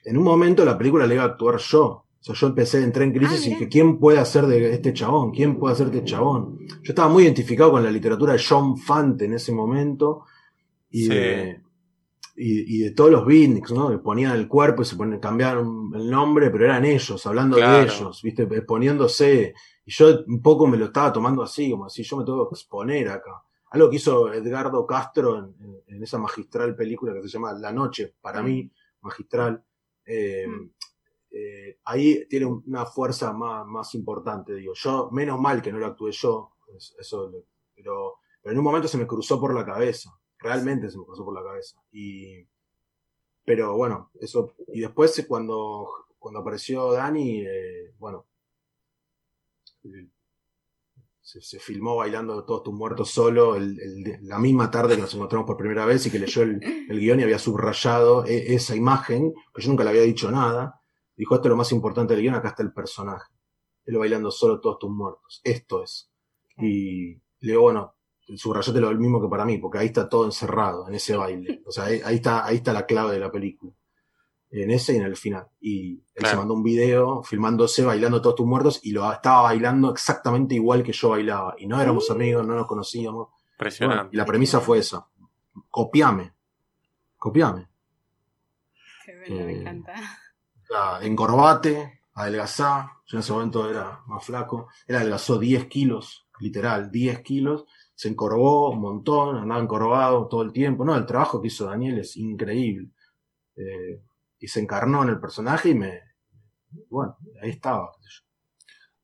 [0.05, 1.85] en un momento la película la iba a actuar yo.
[1.85, 4.93] O sea, yo empecé, entré en crisis ah, y dije, ¿quién puede hacer de este
[4.93, 5.31] chabón?
[5.31, 6.57] ¿Quién puede hacer de este chabón?
[6.81, 10.23] Yo estaba muy identificado con la literatura de John Fante en ese momento
[10.89, 11.61] y, de,
[12.37, 13.89] y, de todos los beatniks, ¿no?
[13.89, 17.81] Que ponían el cuerpo y se ponían, cambiaron el nombre, pero eran ellos, hablando de
[17.83, 18.43] ellos, ¿viste?
[18.43, 19.53] Exponiéndose.
[19.85, 22.55] Y yo un poco me lo estaba tomando así, como así, yo me tengo que
[22.55, 23.43] exponer acá.
[23.71, 28.13] Algo que hizo Edgardo Castro en, en esa magistral película que se llama La Noche,
[28.21, 28.45] para mm.
[28.45, 29.61] mí, magistral
[30.05, 30.71] eh, mm.
[31.31, 34.73] eh, ahí tiene una fuerza más, más, importante, digo.
[34.75, 36.53] Yo, menos mal que no lo actué yo,
[36.99, 37.31] eso,
[37.75, 41.25] pero, pero en un momento se me cruzó por la cabeza, realmente se me cruzó
[41.25, 41.81] por la cabeza.
[41.91, 42.45] Y,
[43.45, 45.87] pero bueno, eso, y después cuando,
[46.17, 48.25] cuando apareció Dani, eh, bueno,
[51.23, 53.57] se, filmó bailando Todos tus muertos solo
[54.21, 56.59] la misma tarde que nos encontramos por primera vez y que leyó el,
[56.89, 60.81] guion y había subrayado e, esa imagen, que yo nunca le había dicho nada.
[61.15, 63.31] Dijo, esto es lo más importante del guion, acá está el personaje.
[63.85, 65.41] Él bailando solo Todos tus muertos.
[65.43, 66.11] Esto es.
[66.57, 67.95] Y le digo, bueno,
[68.35, 71.61] subrayate lo mismo que para mí, porque ahí está todo encerrado en ese baile.
[71.65, 73.73] O sea, ahí está, ahí está la clave de la película
[74.61, 75.47] en ese y en el final.
[75.59, 79.91] Y él se mandó un video filmándose bailando todos tus muertos y lo estaba bailando
[79.91, 81.55] exactamente igual que yo bailaba.
[81.57, 82.13] Y no éramos mm.
[82.13, 83.29] amigos, no nos conocíamos.
[83.53, 84.09] Impresionante.
[84.13, 85.07] y la premisa fue esa.
[85.69, 86.33] Copiame.
[87.17, 87.67] Copiame.
[89.05, 89.93] Qué me eh, encanta.
[91.01, 92.91] encorvate, adelgazá.
[93.07, 94.67] Yo en ese momento era más flaco.
[94.85, 97.65] Él adelgazó 10 kilos, literal, 10 kilos.
[97.95, 100.85] Se encorvó un montón, andaba encorvado todo el tiempo.
[100.85, 102.89] No, el trabajo que hizo Daniel es increíble.
[103.55, 104.01] Eh,
[104.43, 106.01] y se encarnó en el personaje y me.
[106.89, 107.91] Bueno, ahí estaba.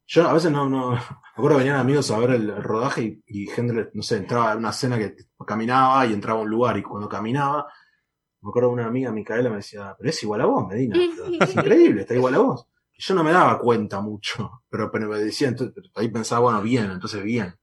[0.06, 0.70] Yo a veces no.
[0.70, 0.98] no me
[1.36, 3.50] acuerdo que venían amigos a ver el, rodaje y, y,
[3.94, 7.08] no sé, entraba en una escena que caminaba y entraba a un lugar y cuando
[7.08, 7.68] caminaba
[8.42, 10.98] me acuerdo de una amiga, Micaela, me decía, pero es igual a vos, Medina.
[11.42, 12.68] es increíble, está igual a vos.
[12.98, 16.62] Y yo no me daba cuenta mucho, pero, pero me decía, entonces, ahí pensaba, bueno,
[16.62, 17.54] bien, entonces bien.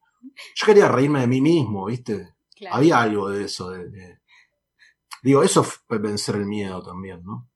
[0.54, 2.34] Yo quería reírme de mí mismo, ¿viste?
[2.54, 2.76] Claro.
[2.76, 3.70] Había algo de eso.
[3.70, 4.18] De, de-
[5.22, 7.48] Digo, eso fue vencer el miedo también, ¿no?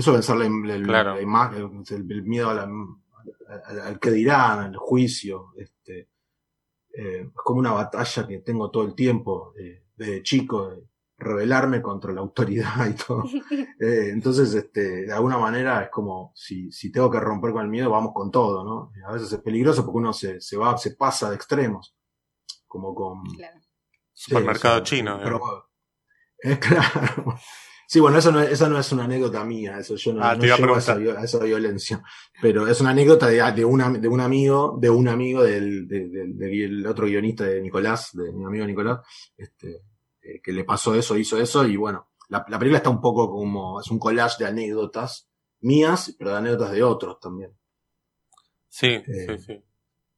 [0.00, 1.14] Eso vencer la, im- el, Claro.
[1.14, 2.62] la ima- el- el miedo a la-
[3.66, 5.52] al, al que dirán, al juicio.
[5.58, 6.08] Este,
[6.94, 10.82] eh, es como una batalla que tengo todo el tiempo, eh, desde chico, de
[11.18, 13.24] rebelarme contra la autoridad y todo.
[13.82, 17.68] Eh, entonces, este, de alguna manera es como, si, si tengo que romper con el
[17.68, 18.92] miedo, vamos con todo, ¿no?
[19.06, 21.94] A veces es peligroso porque uno se, se va, se pasa de extremos.
[22.66, 23.58] Como con, Claro.
[24.12, 25.18] Supermercado Sí, chino.
[25.22, 25.40] pero,
[26.60, 27.38] claro.
[27.92, 30.34] Sí, bueno, eso no, es- esa no es una anécdota mía, eso yo no, Ah,
[30.36, 30.78] no te iba a
[31.24, 32.00] esa, violencia.
[32.40, 36.08] Pero es una anécdota de, de, una, de un amigo, de un amigo del, de-
[36.08, 39.00] del- del otro guionista de Nicolás, de mi amigo Nicolás,
[39.36, 39.82] este,
[40.22, 43.28] eh, que le pasó eso, hizo eso, y bueno, la, la película está un poco
[43.28, 45.28] como, es un collage de anécdotas
[45.62, 47.50] mías, pero de anécdotas de otros también.
[48.68, 49.04] Sí, Eh.
[49.04, 49.64] sí, sí.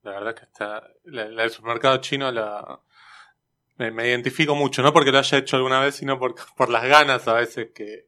[0.02, 0.82] La verdad que está.
[1.04, 2.80] La, la del supermercado chino la.
[3.78, 6.84] Me, me identifico mucho, no porque lo haya hecho alguna vez, sino por, por las
[6.84, 8.06] ganas a veces que,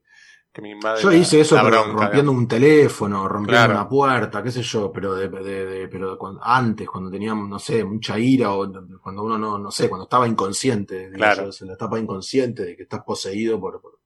[0.52, 1.02] que me invade.
[1.02, 2.38] Yo la- hice eso la pero bronca, rompiendo digamos.
[2.42, 3.72] un teléfono, rompiendo Claro.
[3.80, 7.58] una puerta, qué sé yo, pero de, de- de- pero cuando- antes, cuando teníamos, no
[7.58, 8.70] sé, mucha ira o
[9.02, 11.48] cuando uno no, no sé, cuando estaba inconsciente, digo Claro.
[11.48, 13.98] es la etapa inconsciente de que estás poseído por, por,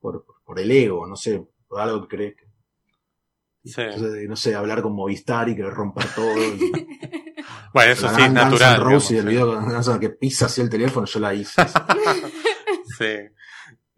[0.00, 2.36] por, por el ego, no sé, por algo que crees.
[2.36, 2.46] que-
[3.64, 3.80] Sí.
[3.82, 6.32] Entonces, no sé, hablar con Movistar y querer romper todo.
[6.38, 6.72] y-
[7.76, 8.80] Bueno, eso la sí es natural.
[8.80, 9.28] Roses y el sí.
[9.28, 11.62] video N' que pisa así el teléfono, yo la hice.
[12.98, 13.16] Sí.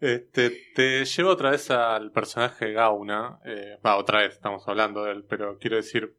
[0.01, 3.39] Este, te llevo otra vez al personaje de Gauna.
[3.45, 6.13] Eh, va, otra vez estamos hablando de él, pero quiero decir.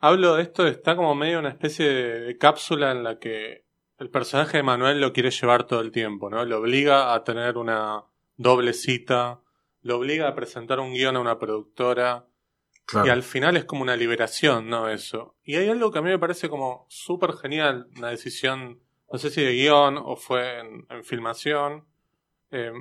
[0.00, 3.64] Hablo de esto, está como medio una especie de, de cápsula en la que
[3.98, 6.44] el personaje de Manuel lo quiere llevar todo el tiempo, ¿no?
[6.44, 8.04] Lo obliga a tener una
[8.36, 9.40] doble cita,
[9.80, 12.26] lo obliga a presentar un guion a una productora,
[12.90, 13.06] Claro.
[13.06, 14.88] y al final es como una liberación, ¿no?
[14.88, 15.36] Eso.
[15.44, 18.80] Y hay algo que a mí me parece como súper genial, una decisión,
[19.12, 21.84] no sé si de guion o fue en, en filmación.
[22.50, 22.72] eh,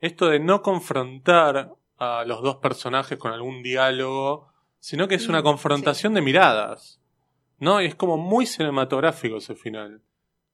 [0.00, 4.48] esto de no confrontar a los dos personajes con algún diálogo,
[4.80, 7.00] sino que es una Mm, confrontación de miradas.
[7.58, 7.80] ¿No?
[7.80, 10.02] Y es como muy cinematográfico ese final.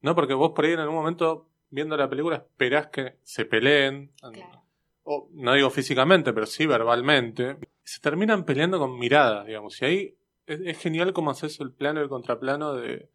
[0.01, 0.13] ¿No?
[0.13, 4.11] Porque vos por ahí en algún momento, viendo la película, esperás que se peleen.
[4.21, 4.63] Claro.
[5.03, 7.57] O, no digo físicamente, pero sí verbalmente.
[7.89, 9.81] Se terminan peleando con miradas, digamos.
[9.81, 13.09] Y ahí es, genial cómo haces el plano y el contraplano de.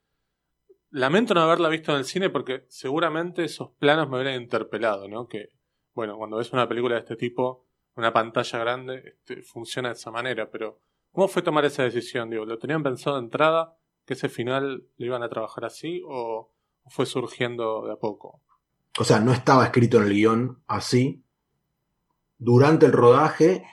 [0.91, 5.29] Lamento no haberla visto en el cine porque seguramente esos planos me hubieran interpelado, ¿no?
[5.29, 5.51] Que,
[5.95, 10.11] bueno, cuando ves una película de este tipo, una pantalla grande, este, funciona de esa
[10.11, 10.51] manera.
[10.51, 10.81] Pero,
[11.13, 12.29] ¿cómo fue tomar esa decisión?
[12.29, 16.51] Digo, ¿lo tenían pensado de entrada que ese final lo iban a trabajar así o
[16.87, 18.43] fue surgiendo de a poco?
[18.99, 21.25] O sea, no estaba escrito en el guion así.
[22.39, 23.65] Durante el rodaje,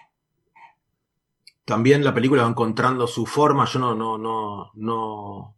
[1.72, 3.64] también la película va encontrando su forma.
[3.64, 5.56] Yo no, no, no, no,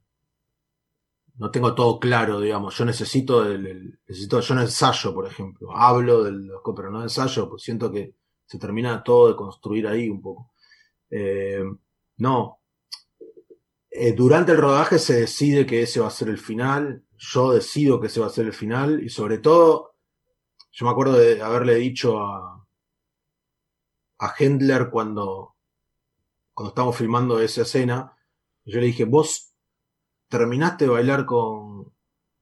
[1.40, 2.78] no tengo todo claro, digamos.
[2.78, 5.76] Yo necesito el, necesito, yo no ensayo, por ejemplo.
[5.76, 8.14] Hablo del, pero no ensayo, pues siento que
[8.46, 10.52] se termina todo de construir ahí un poco.
[11.10, 11.64] Eh,
[12.18, 12.60] no.
[13.90, 17.04] Eh, durante el rodaje se decide que ese va a ser el final.
[17.18, 19.02] Yo decido que ese va a ser el final.
[19.02, 19.96] Y sobre todo,
[20.72, 22.64] yo me acuerdo de haberle dicho a,
[24.20, 25.53] a Hendler cuando,
[26.54, 28.16] cuando estábamos filmando esa escena.
[28.66, 29.54] Yo le dije, vos
[30.30, 31.94] terminaste de bailar con,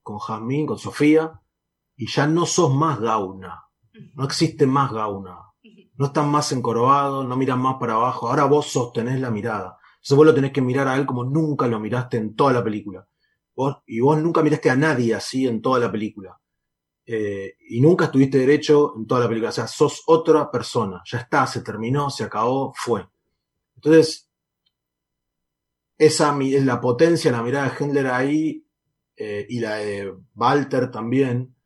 [0.02, 1.40] con Jazmín, con Sofía,
[1.96, 3.66] y ya no sos más Gauna.
[4.14, 5.38] No existe más Gauna.
[5.94, 8.28] No están más encorvados, no miran más para abajo.
[8.28, 9.78] Ahora vos sostenés la mirada.
[9.96, 12.64] Entonces vos lo tenés que mirar a él como nunca lo miraste en toda la
[12.64, 13.06] película.
[13.54, 16.40] Vos, y vos nunca miraste a nadie así en toda la película.
[17.04, 19.50] Eh, y nunca estuviste derecho en toda la película.
[19.50, 21.02] O sea, sos otra persona.
[21.04, 23.06] Ya está, se terminó, se acabó, fue.
[23.82, 24.30] Entonces,
[25.98, 28.64] esa la potencia, la mirada de Hendler ahí,
[29.16, 31.56] eh, y la de Walter también,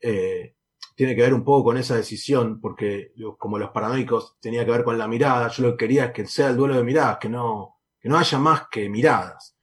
[0.00, 0.56] eh,
[0.94, 4.82] tiene que ver un poco con esa decisión, porque como los paranoicos tenía que ver
[4.82, 7.28] con la mirada, yo lo que quería es que sea el duelo de miradas, que
[7.28, 9.56] no, que no haya más que miradas.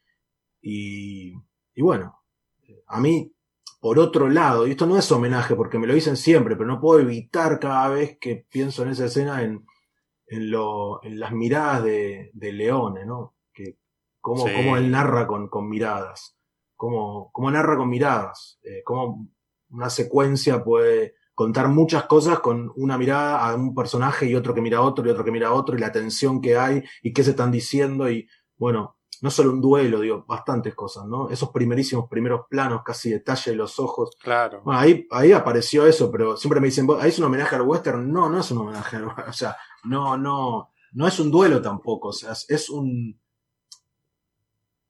[0.62, 1.34] Y,
[1.74, 2.24] y bueno,
[2.88, 3.34] a mí,
[3.80, 6.80] por otro lado, y esto no es homenaje porque me lo dicen siempre, pero no
[6.80, 9.66] puedo evitar cada vez que pienso en esa escena en,
[10.28, 13.36] en, lo, en las miradas de, de Leone, ¿no?
[13.54, 13.78] Que,
[14.22, 14.54] cómo, Sí.
[14.56, 16.38] cómo él narra con, con miradas,
[16.76, 19.28] cómo, cómo narra con miradas, eh, cómo
[19.70, 24.62] una secuencia puede contar muchas cosas con una mirada a un personaje y otro que
[24.62, 27.12] mira a otro y otro que mira a otro y la tensión que hay y
[27.14, 28.95] qué se están diciendo y bueno,
[29.26, 31.32] no solo un duelo, digo, bastantes cosas, ¿no?
[31.32, 34.12] Esos primerísimos primeros planos, casi detalle de los ojos.
[34.22, 34.62] Claro.
[34.64, 38.12] Bueno, ahí, ahí apareció eso, pero siempre me dicen, ¿ahí es un homenaje al western?
[38.12, 39.30] No, no es un homenaje al western.
[39.30, 42.10] O sea, no, no, no es un duelo tampoco.
[42.10, 43.20] O sea, es un.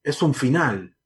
[0.04, 0.98] Es un final.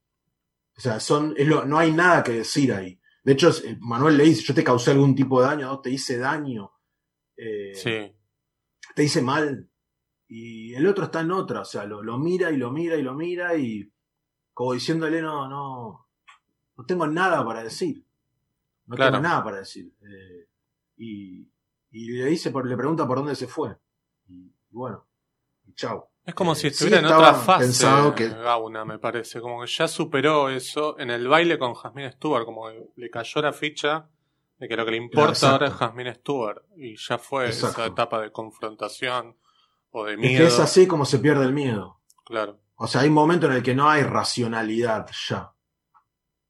[0.76, 3.00] O sea, son, es lo, no hay nada que decir ahí.
[3.22, 6.72] De hecho, Manuel le dice, yo te causé algún tipo de daño, te hice daño.
[7.36, 8.12] Eh, sí.
[8.96, 9.69] Te hice mal.
[10.32, 13.02] Y el otro está en otra, o sea, lo, lo, mira y lo mira y
[13.02, 13.92] lo mira y
[14.54, 16.06] como diciéndole, no, no,
[16.76, 18.06] no tengo nada para decir.
[18.86, 19.92] No tengo nada para decir.
[20.02, 20.48] Eh,
[20.98, 21.48] y,
[21.90, 23.76] y, le dice, le pregunta por dónde se fue.
[24.28, 25.04] Y, bueno,
[25.66, 26.04] y chau.
[26.24, 28.28] Es como si eh, estuviera en otra fase pensado que...
[28.28, 29.40] Gauna, me parece.
[29.40, 32.44] Como que ya superó eso en el baile con Jasmine Stewart.
[32.44, 34.08] Como que le cayó la ficha
[34.58, 36.62] de que lo que le importa ahora es Jasmine Stewart.
[36.76, 39.39] Y ya fue esa etapa de confrontación
[39.90, 40.32] o de miedo.
[40.32, 42.00] Es que es así como se pierde el miedo.
[42.24, 42.60] Claro.
[42.76, 45.52] O sea, hay un momento en el que no hay racionalidad ya.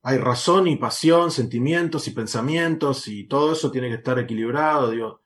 [0.02, 4.90] Hay razón y pasión, sentimientos y pensamientos y todo eso tiene que estar equilibrado.
[4.90, 5.20] Digo,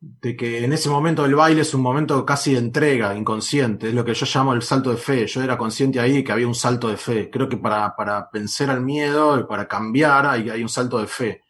[0.00, 3.94] de que en ese momento del baile es un momento casi de entrega, inconsciente, es
[3.94, 5.26] lo que yo llamo el salto de fe.
[5.26, 7.30] Yo era consciente ahí que había un salto de fe.
[7.30, 11.06] Creo que para, para vencer al miedo y para cambiar hay, hay un salto de
[11.06, 11.42] fe.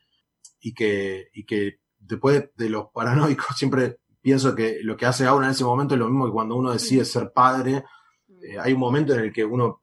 [0.60, 5.46] Y que, y que después de los paranoicos siempre pienso que lo que hace Aura
[5.46, 7.84] en ese momento es lo mismo que cuando uno decide ser padre.
[8.42, 9.82] Eh, hay un momento en el que uno,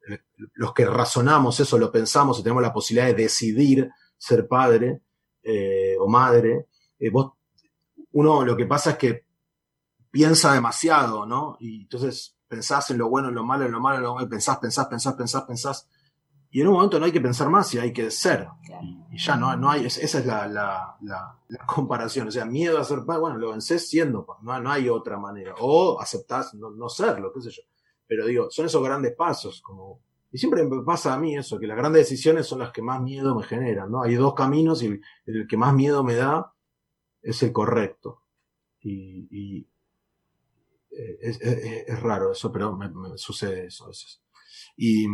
[0.53, 5.01] los que razonamos eso, lo pensamos y tenemos la posibilidad de decidir ser padre
[5.43, 6.67] eh, o madre,
[6.99, 7.33] eh, vos,
[8.11, 9.25] uno lo que pasa es que
[10.11, 11.57] piensa demasiado, ¿no?
[11.59, 14.29] Y entonces pensás en lo bueno, en lo malo, en lo malo, en lo malo,
[14.29, 15.87] pensás, pensás, pensás, pensás, pensás,
[16.49, 18.47] y en un momento no hay que pensar más y hay que ser.
[19.11, 21.37] Y, ya no, no hay, esa es la, la, la,
[21.67, 22.27] comparación.
[22.27, 25.55] O sea, miedo a ser padre, bueno, lo vences siendo no, no hay otra manera.
[25.59, 27.63] O aceptás no, no serlo, qué sé yo.
[28.07, 31.67] Pero digo, son esos grandes pasos, como y siempre me pasa a mí eso, que
[31.67, 34.03] las grandes decisiones son las que más miedo me generan, ¿no?
[34.03, 36.53] Hay dos caminos y el, que más miedo me da
[37.21, 38.23] es el correcto.
[38.81, 39.67] Y, y
[40.91, 44.21] eh, es, es, es, raro eso, pero me, me, sucede eso a veces.
[44.75, 45.07] Y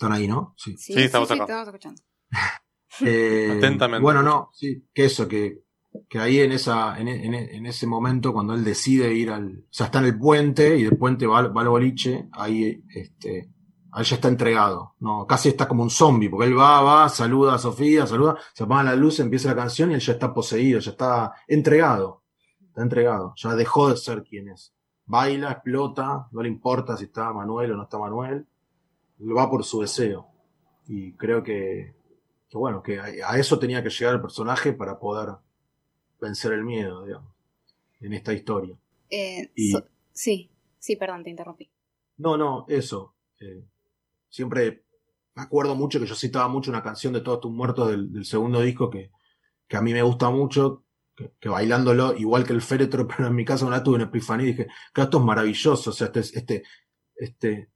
[0.00, 0.54] están ahí, ¿no?
[0.56, 2.00] Sí, sí, estamos, estamos escuchando.
[3.04, 4.02] eh, Atentamente.
[4.02, 5.64] Bueno, no, sí, que eso, que,
[6.08, 9.58] que ahí en, esa, en, en, en, ese momento, cuando él decide ir al.
[9.58, 13.52] O sea, está en el puente y del puente va, va al boliche, ahí, este,
[13.92, 14.94] ahí ya está entregado.
[15.00, 18.64] No, casi está como un zombie, porque él va, va, saluda a Sofía, saluda, se
[18.64, 22.24] apaga la luz, empieza la canción y él ya está poseído, ya está entregado.
[22.68, 24.72] Está entregado, ya dejó de ser quien es.
[25.04, 28.46] Baila, explota, no le importa si está Manuel o no está Manuel
[29.20, 30.28] va por su deseo.
[30.86, 31.94] Y creo que,
[32.52, 35.36] bueno, que a, eso tenía que llegar el personaje para poder
[36.20, 37.32] vencer el miedo, digamos,
[38.00, 38.76] en esta historia.
[39.10, 39.50] Eh,
[40.12, 41.70] sí, sí, perdón, te interrumpí.
[42.16, 43.14] No, no, eso.
[43.40, 43.64] Eh,
[44.28, 44.84] siempre
[45.34, 48.60] me acuerdo mucho que yo citaba mucho una canción de Todos tus muertos del, segundo
[48.60, 49.10] disco que,
[49.66, 53.44] que, a mí me gusta mucho, que, bailándolo, igual que el féretro, pero en mi
[53.44, 56.62] caso no tuve una epifanía y dije, claro, esto es maravilloso, o sea, este, este,
[57.16, 57.70] este,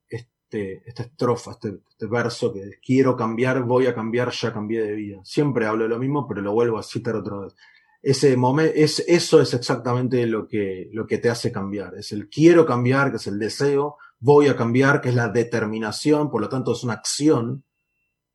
[0.55, 4.95] este, esta estrofa, este, este, verso que quiero cambiar, voy a cambiar, ya cambié de
[4.95, 5.21] vida.
[5.25, 7.57] Siempre hablo de lo mismo, pero lo vuelvo a citar otra vez.
[8.03, 11.95] Ese momento, es, eso es exactamente lo que, lo que te hace cambiar.
[11.97, 16.31] Es el quiero cambiar, que es el deseo, voy a cambiar, que es la determinación,
[16.31, 17.65] por lo tanto es una acción,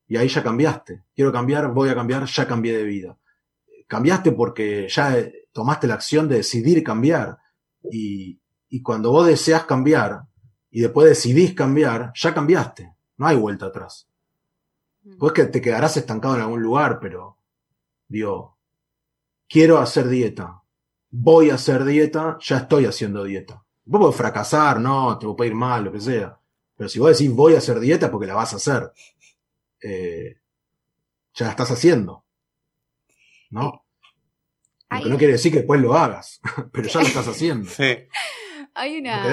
[0.07, 1.03] y ahí ya cambiaste.
[1.15, 3.17] Quiero cambiar, voy a cambiar, ya cambié de vida.
[3.87, 5.15] Cambiaste porque ya
[5.51, 7.37] tomaste la acción de decidir cambiar.
[7.91, 10.23] Y, y cuando vos deseas cambiar,
[10.71, 12.93] y después decidís cambiar, ya cambiaste.
[13.17, 14.07] No hay vuelta atrás.
[15.17, 17.37] Pues que te quedarás estancado en algún lugar, pero
[18.07, 18.57] digo,
[19.47, 20.61] quiero hacer dieta.
[21.09, 23.63] Voy a hacer dieta, ya estoy haciendo dieta.
[23.85, 26.39] Vos podés fracasar, no, te puede ir mal, lo que sea.
[26.75, 28.91] Pero si vos decís voy a hacer dieta porque la vas a hacer,
[29.81, 30.37] eh,
[31.33, 32.23] ya la estás haciendo.
[33.49, 33.83] ¿No?
[34.91, 36.39] Lo que no quiere decir que después lo hagas,
[36.71, 37.69] pero ya lo estás haciendo.
[37.69, 37.97] Sí.
[38.75, 39.23] Hay una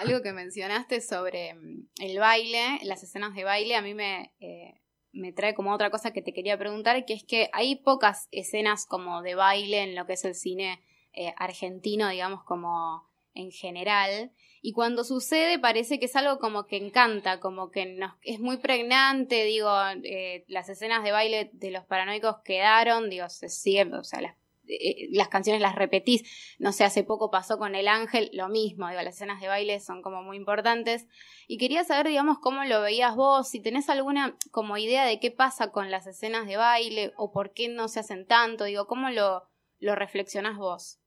[0.00, 4.80] algo que mencionaste sobre mm, el baile, las escenas de baile, a mí me, eh,
[5.12, 8.86] me trae como otra cosa que te quería preguntar, que es que hay pocas escenas
[8.86, 10.80] como de baile en lo que es el cine
[11.12, 14.32] eh, argentino, digamos, como en general.
[14.62, 18.58] Y cuando sucede parece que es algo como que encanta, como que nos, es muy
[18.58, 19.70] pregnante, digo,
[20.04, 24.36] eh, las escenas de baile de los paranoicos quedaron, digo, se siguen, o sea, las
[24.70, 26.22] eh, las canciones las repetís.
[26.58, 29.80] No sé, hace poco pasó con El Ángel, lo mismo, digo, las escenas de baile
[29.80, 31.06] son como muy importantes.
[31.48, 35.30] Y quería saber, digamos, cómo lo veías vos, si tenés alguna como idea de qué
[35.30, 39.10] pasa con las escenas de baile o por qué no se hacen tanto, digo, cómo
[39.10, 39.42] lo,
[39.80, 40.98] lo reflexionás vos.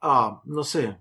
[0.00, 0.98] Ah, no sé.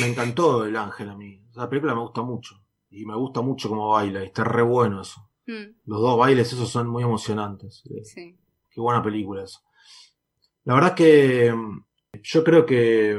[0.00, 1.42] Me encantó El Ángel a mí.
[1.54, 2.56] La película me gusta mucho.
[2.90, 5.20] y me gusta mucho cómo baila, y está re bueno eso.
[5.46, 7.82] Mm, Los dos bailes esos son muy emocionantes.
[8.04, 8.38] Sí.
[8.70, 9.60] Qué buena película eso.
[10.68, 11.50] La verdad que
[12.22, 13.18] yo creo que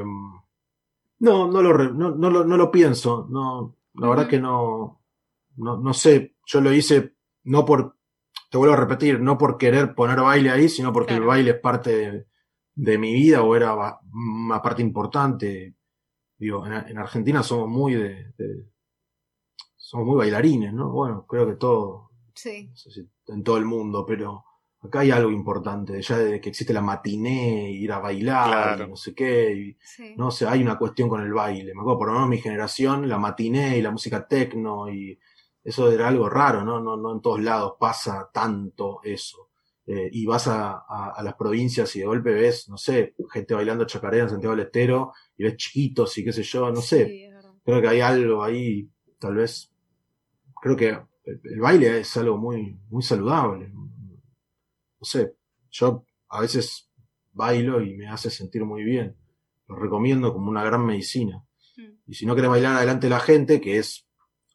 [1.18, 3.26] no, no lo, no, no lo, no lo pienso.
[3.28, 5.02] No, la verdad que no,
[5.56, 6.36] no, no sé.
[6.46, 7.96] Yo lo hice no por,
[8.50, 11.58] te vuelvo a repetir, no por querer poner baile ahí, sino porque el baile es
[11.58, 12.26] parte de,
[12.76, 13.74] de mi vida o era
[14.12, 15.74] una parte importante.
[16.38, 18.70] Digo, en, en Argentina somos muy de, de-
[19.76, 20.88] somos muy bailarines, ¿no?
[20.92, 22.68] Bueno, creo que todo, Sí.
[22.68, 24.44] no sé si en todo el mundo, pero
[24.82, 28.84] acá hay algo importante, ya desde que existe la matiné, ir a bailar, Claro.
[28.84, 30.14] y no sé qué, y, Sí.
[30.16, 31.74] no sé, hay una cuestión con el baile.
[31.74, 35.18] Me acuerdo, por lo menos mi generación, la matiné y la música tecno, y
[35.62, 36.80] eso era algo raro, ¿no?
[36.80, 39.48] No, no en todos lados pasa tanto eso.
[39.86, 43.54] Eh, y vas a, a- a las provincias y de golpe ves, no sé, gente
[43.54, 47.06] bailando chacarera en Santiago del Estero, y ves chiquitos y qué sé yo, no sé,
[47.06, 47.26] Sí,
[47.64, 49.72] creo que hay algo ahí, tal vez,
[50.62, 50.88] creo que
[51.24, 53.72] el, el baile es algo muy, muy saludable.
[55.00, 55.34] No sé,
[55.70, 56.90] yo a veces
[57.32, 59.16] bailo y me hace sentir muy bien.
[59.66, 61.44] Lo recomiendo como una gran medicina.
[61.76, 61.82] Mm.
[62.06, 64.06] Y si no querés bailar adelante de la gente, que es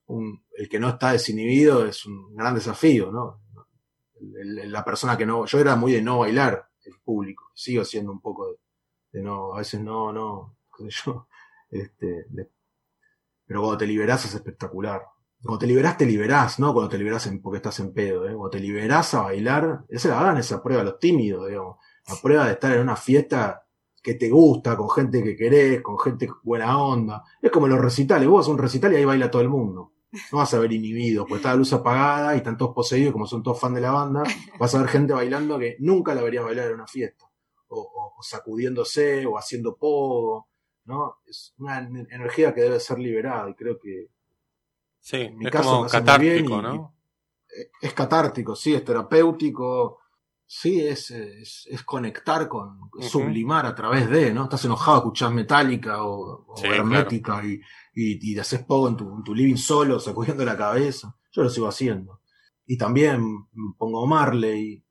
[0.07, 3.41] un, el que no está desinhibido, es un gran desafío, ¿no?
[4.21, 7.83] El- el- la persona que no, yo era muy de no bailar el público, sigo
[7.83, 8.57] siendo un poco de,
[9.13, 11.27] de no, a veces no, no, qué sé yo,
[11.69, 12.51] este, de-
[13.45, 15.01] pero cuando te liberás es espectacular.
[15.45, 16.73] Cuando te liberás, te liberás, ¿no?
[16.73, 18.33] Cuando te liberás en- porque estás en pedo, ¿eh?
[18.33, 21.77] Cuando te liberás a bailar, esa la hagan esa prueba, los tímidos, digamos.
[22.07, 23.63] La prueba de estar en una fiesta
[24.01, 27.23] que te gusta, con gente que querés, con gente buena onda.
[27.41, 29.93] Es como los recitales, vos vas a un recital y ahí baila todo el mundo.
[30.31, 33.27] No vas a ver inhibidos, porque está la luz apagada y están todos poseídos, como
[33.27, 34.23] son todos fan de la banda,
[34.59, 37.25] vas a ver gente bailando que nunca la verías bailar en una fiesta.
[37.67, 40.47] O, o- o sacudiéndose, o haciendo pogo,
[40.85, 41.17] ¿no?
[41.25, 44.07] Es una en- energía que debe ser liberada y creo que
[45.05, 46.95] Sí, En mi es caso como catártico, ¿no?
[47.79, 49.99] es catártico, sí, es terapéutico,
[50.47, 54.45] sí, es, es, es conectar con, sublimar a través de, ¿no?
[54.45, 57.61] Estás enojado, escuchás metálica o, o Sí, hermética y,
[57.93, 61.15] y, y te haces poco en tu, en tu living solo, sacudiendo la cabeza.
[61.31, 62.21] Yo lo sigo haciendo.
[62.65, 63.47] Y también
[63.77, 64.83] pongo Marley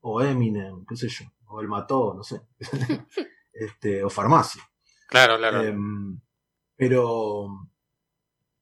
[0.00, 2.42] o Eminem, qué sé yo, o El Mató, no sé.
[3.54, 4.62] este, o Farmacia.
[5.08, 5.62] Claro, claro.
[5.62, 6.20] Em,
[6.76, 7.48] pero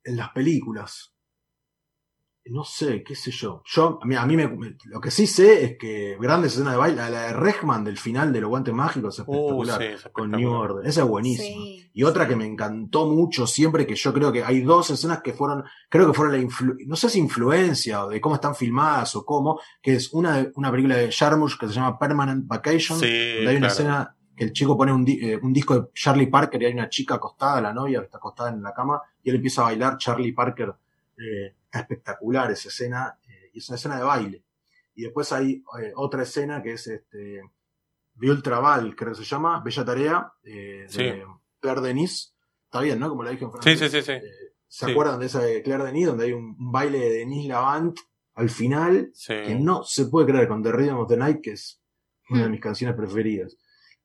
[0.07, 1.13] en las películas,
[2.49, 3.61] no sé, qué sé yo.
[3.67, 6.75] Yo, a mí, a mí me, me- lo que sí sé es que grandes escenas
[6.75, 9.33] de baile, la de Regman del final de los guantes mágicos es Uh,
[9.65, 9.81] espectacular.
[9.81, 10.31] sí, es con.
[10.31, 10.87] New Order.
[10.87, 11.49] Esa es buenísima.
[11.65, 11.91] Sí.
[11.93, 15.33] Y otra que me encantó mucho siempre, que yo creo que hay dos escenas que
[15.33, 19.17] fueron, creo que fueron la influ- no sé si influencia o de cómo están filmadas
[19.17, 23.01] o cómo, que es una, de- una película de Jarmusch que se llama Permanent Vacation,
[23.01, 23.73] Sí, donde hay una claro.
[23.73, 26.73] escena que el chico pone un, di- eh, un disco de Charlie Parker y hay
[26.75, 29.97] una chica acostada, la novia está acostada en la cama, y él empieza a bailar
[29.99, 30.75] Charlie Parker.
[31.19, 34.43] eh, espectacular esa escena, eh, y es una escena de baile.
[34.95, 37.41] Y después hay eh, otra escena que es este
[38.15, 41.23] de Ultraval, creo que se llama, Bella Tarea, eh, de Sí.
[41.61, 42.35] Claire Denis.
[42.65, 43.09] Está bien, ¿no?
[43.11, 43.91] Como la dije en Sí, francés.
[43.93, 44.13] sí, sí, sí.
[44.13, 44.23] Eh,
[44.69, 44.91] ¿Se Sí.
[44.93, 47.97] acuerdan de esa de Claire Denis, donde hay un, un baile de Denis Lavant
[48.35, 49.11] al final?
[49.15, 49.33] Sí.
[49.35, 51.81] que no se puede creer con The Rhythm of the Night, que es
[52.31, 53.57] una de mis canciones preferidas.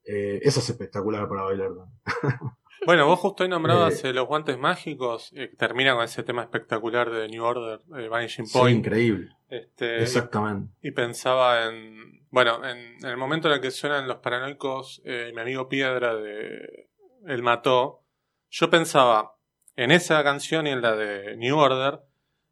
[0.05, 1.71] Eh, esa es espectacular para bailar.
[1.71, 1.91] ¿no?
[2.83, 6.23] Bueno, vos justo ahí nombrabas Eh, eh, los guantes mágicos, eh, que termina con ese
[6.23, 8.79] tema espectacular de New Order, eh, Vanishing Sí, Point.
[8.79, 9.29] increíble.
[9.49, 10.73] Este, Exactamente.
[10.81, 12.25] y, y pensaba en.
[12.31, 16.15] Bueno, en, en el momento en el que suenan los paranoicos, eh, mi amigo Piedra
[16.15, 16.89] de
[17.27, 18.01] El Mató,
[18.49, 19.35] yo pensaba
[19.75, 21.99] en esa canción y en la de New Order,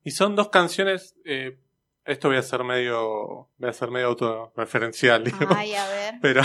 [0.04, 1.16] y son dos canciones.
[1.26, 1.58] eh,
[2.06, 3.50] esto voy a ser medio.
[3.58, 5.40] Voy a ser medio autorreferencial, digo.
[5.56, 6.14] Ay, a ver.
[6.22, 6.42] Pero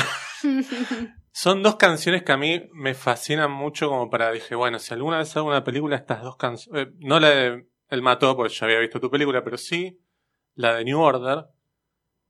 [1.32, 5.18] son dos canciones que a mí me fascinan mucho como para dije, bueno, si alguna
[5.18, 8.78] vez hago una película, estas dos canciones, no la de El Mató, porque ya había
[8.78, 10.00] visto tu película, pero sí
[10.54, 11.46] la de New Order,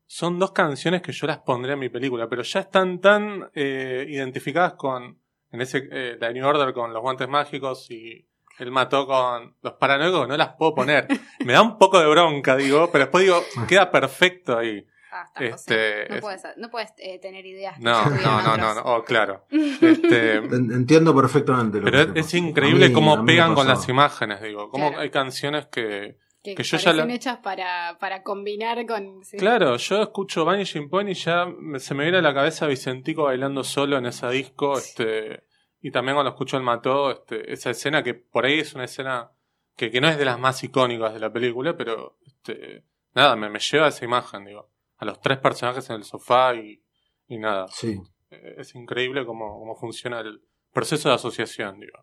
[0.07, 4.07] son dos canciones que yo las pondré en mi película, pero ya están tan eh,
[4.09, 5.19] identificadas con,
[5.51, 8.27] en ese, eh, la de New Order con los guantes mágicos y
[8.59, 11.07] El Mató con los paranoicos, no las puedo poner.
[11.45, 14.87] Me da un poco de bronca, digo, pero después digo, queda perfecto ahí.
[15.15, 16.07] Basta, Este, José.
[16.11, 17.77] no es- puedes, no puedes eh, tener ideas.
[17.77, 19.45] que No, no, no, no, no, oh, claro.
[19.51, 23.89] Este, En- Entiendo perfectamente lo pero que es, es increíble mí- cómo pegan con las
[23.89, 24.71] imágenes, digo.
[24.71, 25.03] Cómo Claro.
[25.03, 26.19] hay canciones que...
[26.43, 29.25] Que, que yo ya parecen la- hechas para, para combinar con.
[29.25, 29.37] sí.
[29.39, 31.47] Claro, yo escucho Vanishing Point y ya
[31.79, 35.45] se me viene a la cabeza Vicentico bailando solo en esa disco, este...
[35.81, 39.31] Y también cuando escucho el Mató, este, esa escena que por ahí es una escena
[39.77, 42.85] que, que no es de las más icónicas de la película, pero este,
[43.15, 44.71] nada, me, me lleva a esa imagen, digo.
[45.05, 46.83] A los tres personajes en el sofá y,
[47.29, 47.69] y nada.
[47.69, 48.01] Sí,
[48.31, 50.41] Eh, Es increíble cómo, cómo funciona el
[50.73, 51.99] proceso de asociación, digo.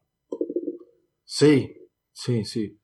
[1.23, 1.75] sí,
[2.11, 2.77] sí, sí.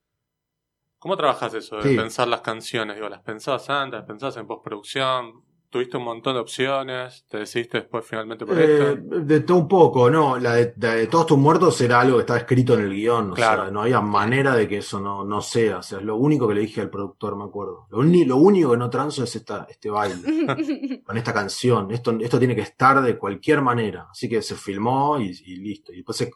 [0.98, 1.96] ¿Cómo trabajas eso de Sí.
[1.96, 2.96] pensar las canciones?
[2.96, 4.00] Digo, ¿las pensabas antes?
[4.00, 5.44] ¿Las pensabas en postproducción?
[5.70, 7.26] ¿Tuviste un montón de opciones?
[7.28, 9.20] ¿Te decidiste después finalmente por Eh, esto?
[9.20, 12.72] de todo un poco, no, la de, todos tus muertos era algo que estaba escrito
[12.72, 13.64] en el guion, o Claro.
[13.64, 16.48] sea, no había manera de que eso no, no sea, o sea, es lo único
[16.48, 17.86] que le dije al productor, me acuerdo.
[17.90, 20.16] Lo, uni- lo único que no transo es esta, este baile,
[21.04, 25.20] con esta canción, esto, esto tiene que estar de cualquier manera, así que se filmó
[25.20, 26.30] y, y listo, y después se-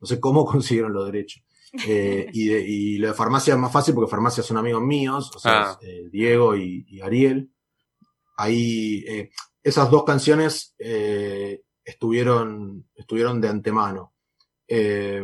[0.00, 1.42] no sé cómo consiguieron los derechos.
[1.88, 5.32] Eh, y, de- y lo de farmacia es más fácil porque farmacia son amigos míos,
[5.34, 5.78] o sea, Ah.
[5.80, 7.50] eh, Diego y, y Ariel.
[8.36, 9.30] Ahí, eh,
[9.62, 14.14] esas dos canciones eh, estuvieron, estuvieron de antemano.
[14.68, 15.22] Eh,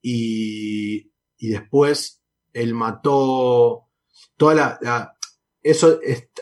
[0.00, 2.22] y, y después
[2.52, 3.88] él mató
[4.36, 5.16] toda la, la-
[5.62, 6.00] eso,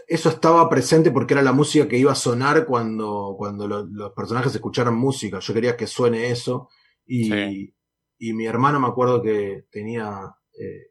[0.08, 4.12] eso estaba presente porque era la música que iba a sonar cuando, cuando lo- los
[4.12, 5.40] personajes escucharan música.
[5.40, 6.68] Yo quería que suene eso.
[7.06, 7.74] Y, Sí.
[8.18, 10.89] y mi hermano me acuerdo que tenía, eh,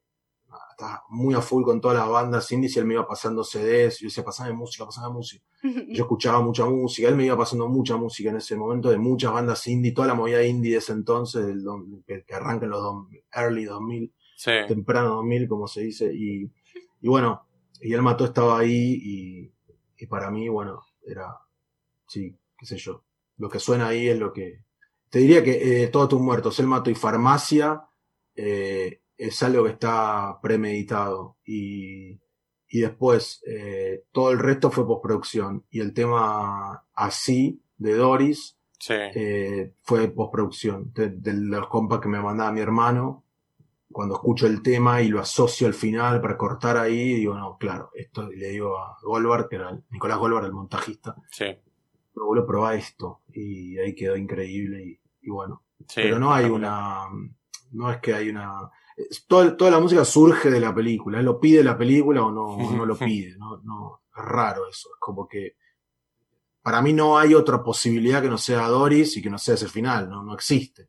[0.79, 3.99] estaba muy a full con todas las bandas indies y él me iba pasando CDs.
[3.99, 5.43] Yo decía, pasame música, pasame música.
[5.89, 9.33] Yo escuchaba mucha música, él me iba pasando mucha música en ese momento de muchas
[9.33, 11.65] bandas indie, toda la movida indie de ese entonces, del
[12.07, 14.51] que, que arranca en los dos- early 2000, Sí.
[14.69, 16.49] temprano 2000, como se dice, y,
[17.01, 17.45] y bueno,
[17.81, 19.53] y él mató estaba ahí y,
[19.97, 21.35] y para mí, bueno, era,
[22.07, 23.03] sí, qué sé yo,
[23.37, 24.63] lo que suena ahí es lo que...
[25.09, 27.81] Te diría que eh, Todos tus muertos, El Mato y Farmacia
[28.35, 32.19] eh, es algo que está premeditado y,
[32.69, 38.93] y después eh, todo el resto fue postproducción y el tema así de Doris Sí.
[38.95, 43.25] eh, fue postproducción de, de los compas que me mandaba mi hermano.
[43.91, 47.89] Cuando escucho el tema y lo asocio al final para cortar ahí, digo, no, claro,
[47.93, 51.47] esto le digo a Goldberg, que era el- Nicolás Goldberg, el montajista, Sí.
[52.13, 55.63] pero vuelvo a probar esto y ahí quedó increíble y, y bueno.
[55.87, 57.01] Sí, pero no hay una,
[57.71, 58.69] no es que hay una,
[59.27, 62.45] toda, toda la música surge de la película, él lo pide la película o no,
[62.45, 65.55] o no lo pide, no, no, es raro eso, es como que
[66.61, 69.67] para mí no hay otra posibilidad que no sea Doris y que no sea ese
[69.67, 70.87] final, no, no existe.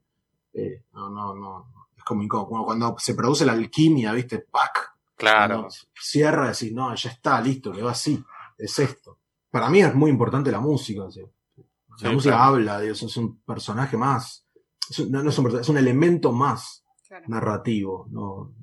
[0.52, 2.64] Eh, no, no, no, es como incómodo.
[2.64, 4.40] Cuando se produce la alquimia, ¿viste?
[4.40, 4.94] ¡Pac!
[5.16, 5.68] Claro.
[5.98, 8.22] Cierra y decís, no, ya está, listo, quedó así,
[8.58, 9.18] es esto.
[9.50, 12.42] Para mí es muy importante la música, la Sí, música claro.
[12.42, 14.44] habla, Dios, es un personaje más,
[14.88, 17.24] es un, no, no es un personaje, es un elemento más Claro.
[17.26, 18.54] narrativo, no,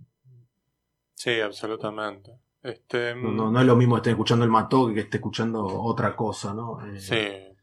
[1.14, 2.32] Sí, absolutamente.
[2.64, 5.66] Este, no, no, no es lo mismo que esté escuchando el mató que esté escuchando
[5.66, 6.80] otra cosa, ¿no?
[6.86, 7.58] Eh, Sí.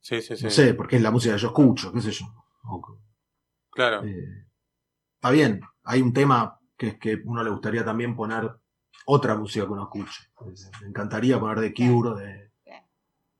[0.00, 0.44] Sí, sí, sí.
[0.44, 2.24] No sé, porque es la música que yo escucho, qué sé yo.
[3.70, 4.04] Claro.
[4.04, 4.46] Eh,
[5.16, 8.50] está bien, hay un tema que es que uno le gustaría también poner
[9.04, 10.30] otra música que uno escuche.
[10.80, 12.52] Me encantaría poner de Cure, de,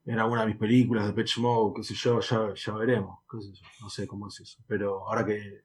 [0.05, 3.20] en alguna de mis películas, de Pitch Mode, qué sé yo, ya, ya veremos.
[3.30, 4.62] qué sé yo, no sé cómo es eso.
[4.66, 5.62] Pero ahora que.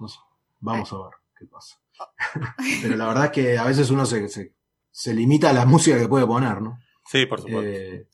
[0.00, 0.18] No sé,
[0.60, 1.80] vamos a ver qué pasa.
[2.82, 4.54] Pero la verdad es que a veces uno se, se,
[4.90, 6.78] se limita a la música que puede poner, ¿no?
[7.04, 7.62] Sí, por supuesto.
[7.62, 8.08] Eh,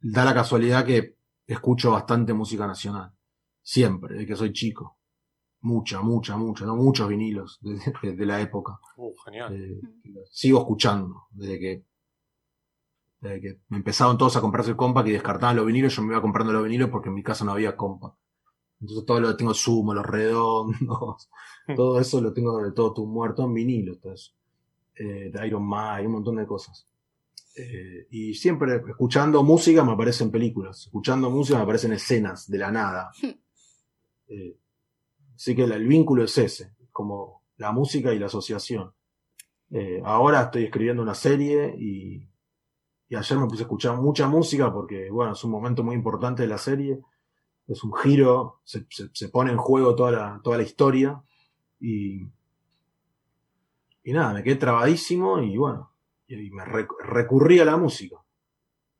[0.00, 1.16] da la casualidad que
[1.46, 3.12] escucho bastante música nacional.
[3.62, 4.98] Siempre, desde que soy chico.
[5.60, 6.64] Mucha, mucha, mucha.
[6.64, 8.78] No muchos vinilos desde, desde la época.
[8.96, 9.54] Uh, genial.
[9.54, 9.80] Eh,
[10.30, 11.28] sigo escuchando.
[11.30, 11.84] Desde que,
[13.20, 16.12] desde que me empezaron todos a comprarse el compact y descartaban los vinilos, yo me
[16.12, 18.16] iba comprando los vinilos porque en mi casa no había compact.
[18.82, 21.30] Entonces todo lo tengo sumo, los redondos,
[21.76, 24.32] todo eso lo tengo de todo tu muerto en vinilo, todo eso.
[24.96, 26.86] Eh, de Iron Man, un montón de cosas.
[27.56, 32.72] Eh, y siempre escuchando música me aparecen películas, escuchando música me aparecen escenas de la
[32.72, 33.12] nada.
[34.28, 34.56] Eh,
[35.36, 38.92] así que el, el vínculo es ese, como la música y la asociación.
[39.70, 42.28] Eh, ahora estoy escribiendo una serie y,
[43.08, 46.42] y ayer me puse a escuchar mucha música porque, bueno, es un momento muy importante
[46.42, 47.00] de la serie.
[47.68, 51.22] Es un giro, se, se- se pone en juego toda la, toda la historia
[51.80, 52.22] y,
[54.04, 55.92] y nada, me quedé trabadísimo y bueno,
[56.26, 58.16] y, y me rec- recurrí a la música.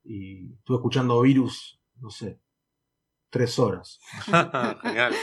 [0.05, 2.39] Y estuve escuchando Virus, no sé,
[3.31, 4.01] tres horas,
[4.83, 5.15] genial.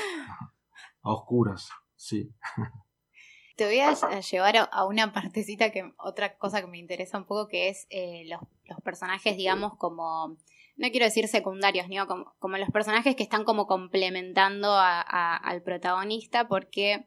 [1.02, 2.30] a oscuras, sí.
[3.56, 7.26] Te voy a llevar a- a una partecita que, otra cosa que me interesa un
[7.26, 10.38] poco, que es eh, los, los personajes, digamos, como,
[10.80, 12.07] no quiero decir secundarios, ¿no?
[12.07, 14.71] como, los personajes que están como complementando
[15.01, 17.05] a- al protagonista, porque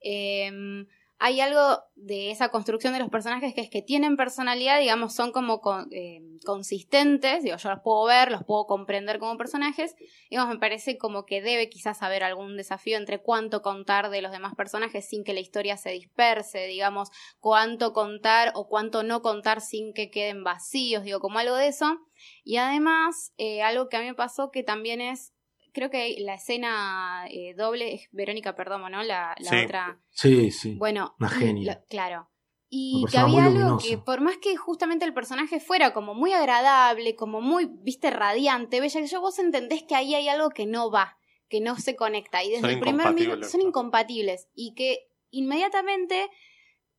[0.00, 0.86] em,
[1.18, 5.32] hay algo de esa construcción de los personajes que es que tienen personalidad, digamos, son
[5.32, 9.94] como em, consistentes, digo, yo los puedo ver, los puedo comprender como personajes,
[10.28, 14.30] digamos, me parece como que debe quizás haber algún desafío entre cuánto contar de los
[14.30, 17.08] demás personajes sin que la historia se disperse, digamos,
[17.40, 21.98] cuánto contar o cuánto no contar sin que queden vacíos, digo, como algo de eso.
[22.44, 25.32] Y además, eh, algo que a mí me pasó que también es
[25.76, 29.02] creo que la escena eh, doble es Verónica Perdomo, ¿no?
[29.04, 29.56] La, la Sí.
[29.64, 30.00] otra.
[30.10, 30.74] Sí, sí.
[30.76, 31.74] Bueno, Una genia.
[31.74, 32.30] lo- claro.
[32.68, 33.86] Y que había algo luminosa.
[33.86, 38.80] que, por más que justamente el personaje fuera como muy agradable, como muy, viste, radiante,
[38.80, 41.16] bella, que yo vos entendés que ahí hay algo que no va,
[41.48, 42.42] que no se conecta.
[42.42, 44.48] Y desde Son el primer minuto son incompatibles.
[44.54, 46.28] Y que inmediatamente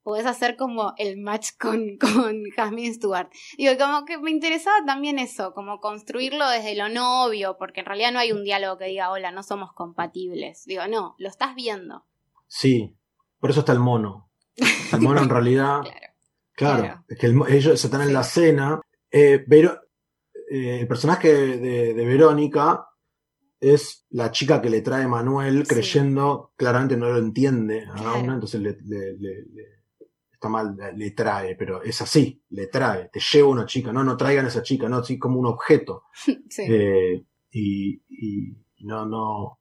[0.07, 3.27] podés hacer como el match con, con Jasmine Stewart.
[3.57, 8.13] Digo, como que me interesaba también eso, como construirlo desde lo novio, porque en realidad
[8.13, 10.63] no hay un diálogo que diga, hola, no somos compatibles.
[10.65, 12.05] Digo, no, lo estás viendo.
[12.47, 12.95] Sí,
[13.41, 14.29] por eso está el mono.
[14.93, 15.99] El mono en realidad, Claro.
[16.53, 17.03] claro, claro.
[17.09, 18.79] es que el ellos están en la cena.
[19.11, 19.81] Eh, Vero-
[20.49, 22.87] eh, el personaje de, de Verónica
[23.59, 25.73] es la chica que le trae Manuel Sí.
[25.75, 28.19] creyendo, claramente no lo entiende a Claro.
[28.21, 29.76] una, entonces le, le- le- le-
[30.47, 34.15] está mal, le trae, pero es así, le trae, te lleva una chica, no, no
[34.15, 36.03] traigan a esa chica, no, así como un objeto.
[36.49, 36.63] Sí.
[36.67, 39.59] Eh, y, y no, no,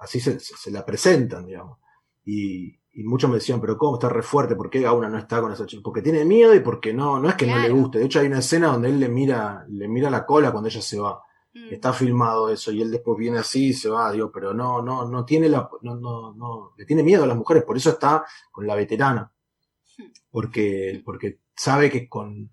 [0.00, 1.78] así se, la presentan, digamos.
[2.24, 4.54] Y, y muchos me decían, pero ¿cómo está re fuerte?
[4.54, 5.82] ¿Por qué Gauna no está con esa chica?
[5.82, 7.98] Porque tiene miedo y porque no, no es que no le guste.
[7.98, 10.82] De hecho, hay una escena donde él le mira, le mira la cola cuando ella
[10.82, 11.22] se va.
[11.54, 11.72] Mm.
[11.72, 15.08] Está filmado eso y él después viene así y se va, digo, pero no, no,
[15.08, 18.24] no tiene la, no, no, no, le tiene miedo a las mujeres, por eso está
[18.50, 19.32] con la veterana.
[20.30, 22.50] Porque, porque sabe que con,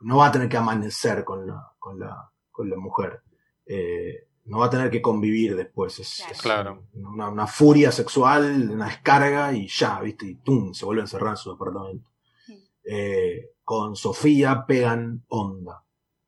[0.00, 3.22] no va a tener que amanecer con la, con la, con la mujer.
[3.66, 5.98] Eh, no va a tener que convivir después.
[5.98, 6.84] Es, Claro.
[6.94, 7.04] es.
[7.04, 11.30] Una, una furia sexual, una descarga y ya, viste, y tum, se vuelve a encerrar
[11.30, 12.10] en su departamento.
[12.48, 12.52] Mm.
[12.84, 15.84] Eh, con Sofía pegan onda.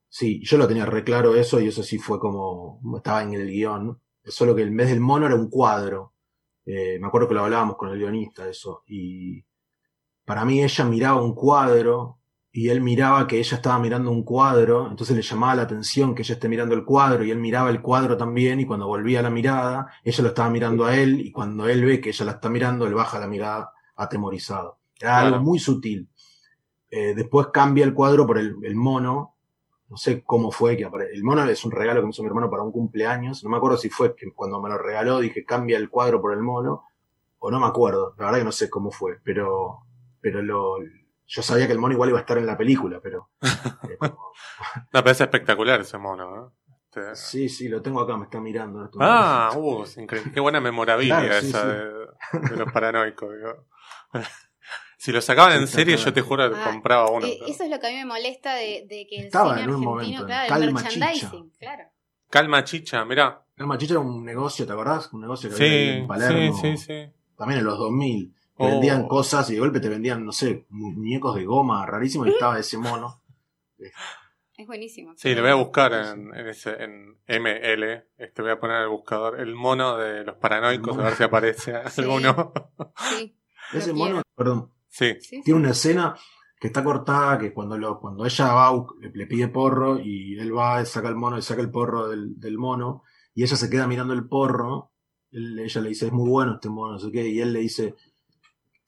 [0.09, 3.49] Sí, yo lo tenía re claro eso y eso sí fue como, estaba en el
[3.49, 3.99] guion.
[4.25, 6.13] Solo que en vez del mono era un cuadro.
[6.67, 8.83] Eh, me acuerdo que lo hablábamos con el guionista, eso.
[8.87, 9.43] Y
[10.25, 12.19] para mí ella miraba un cuadro
[12.53, 16.23] y él miraba que ella estaba mirando un cuadro, entonces le llamaba la atención que
[16.23, 19.31] ella esté mirando el cuadro y él miraba el cuadro también y cuando volvía la
[19.31, 22.49] mirada, ella lo estaba mirando a él y cuando él ve que ella la está
[22.49, 24.79] mirando, él baja la mirada atemorizado.
[24.99, 25.27] Era Claro.
[25.37, 26.09] algo muy sutil.
[26.91, 29.37] Eh, después cambia el cuadro por el, el mono.
[29.89, 32.51] No sé cómo fue que El mono es un regalo que me hizo mi hermano
[32.51, 33.43] para un cumpleaños.
[33.45, 36.33] No me acuerdo si fue que cuando me lo regaló dije cambia el cuadro por
[36.33, 36.85] el mono.
[37.39, 38.15] O no me acuerdo.
[38.19, 39.19] La verdad que no sé cómo fue.
[39.25, 39.81] Pero,
[40.21, 40.77] pero lo,
[41.27, 43.31] yo sabía que el mono igual iba a estar en la película, pero.
[43.89, 44.33] eh, como-
[44.93, 46.55] No, pero es espectacular ese mono, ¿no?
[46.93, 48.85] Este- sí, sí, lo tengo acá, me está mirando.
[48.85, 50.33] este Ah, uh, es increíble.
[50.33, 51.67] Qué buena memorabilia Claro, sí, esa sí.
[52.39, 53.29] De, de los paranoicos.
[53.35, 53.67] digo.
[54.99, 57.27] si lo sacaban en Sí, serie, yo te juro que Ah, compraba uno.
[57.27, 59.63] Eh, eso es lo que a mí me molesta de, de que el Estaba cine
[59.63, 61.85] en un argentino, momento en claro, el Calma merchandising, claro.
[62.29, 63.43] Calma chicha, mirá.
[63.57, 65.13] El Machicha era un negocio, ¿te acordás?
[65.13, 66.53] Un negocio que Sí, había en sí, Palermo.
[66.61, 67.13] sí, sí.
[67.37, 68.35] También en los 2000.
[68.61, 68.71] Que Oh.
[68.73, 72.31] Vendían cosas y de golpe te vendían, no sé, mu- muñecos de goma rarísimos y
[72.33, 73.23] estaba ese mono.
[74.57, 75.15] Es buenísimo.
[75.17, 78.05] Sí, lo voy a buscar en, en, ese, en ML.
[78.19, 81.23] Este voy a poner en el buscador el mono de los paranoicos, a ver si
[81.23, 82.03] aparece Sí.
[82.03, 82.53] alguno.
[83.17, 83.35] Sí,
[83.73, 86.15] Ese mono, perdón, Sí, sí, tiene una escena
[86.61, 90.55] que está cortada, que cuando lo, cuando ella va, le, le pide porro y él
[90.55, 93.87] va, saca el mono y saca el porro del, del mono, y ella se queda
[93.87, 94.91] mirando el porro,
[95.31, 97.61] él- ella le dice, es muy bueno este mono, no sé qué, y él le
[97.61, 97.95] dice,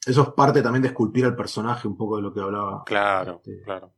[0.05, 2.83] eso es parte también de esculpir al personaje, un poco de lo que hablaba.
[2.85, 3.95] claro, Este, claro.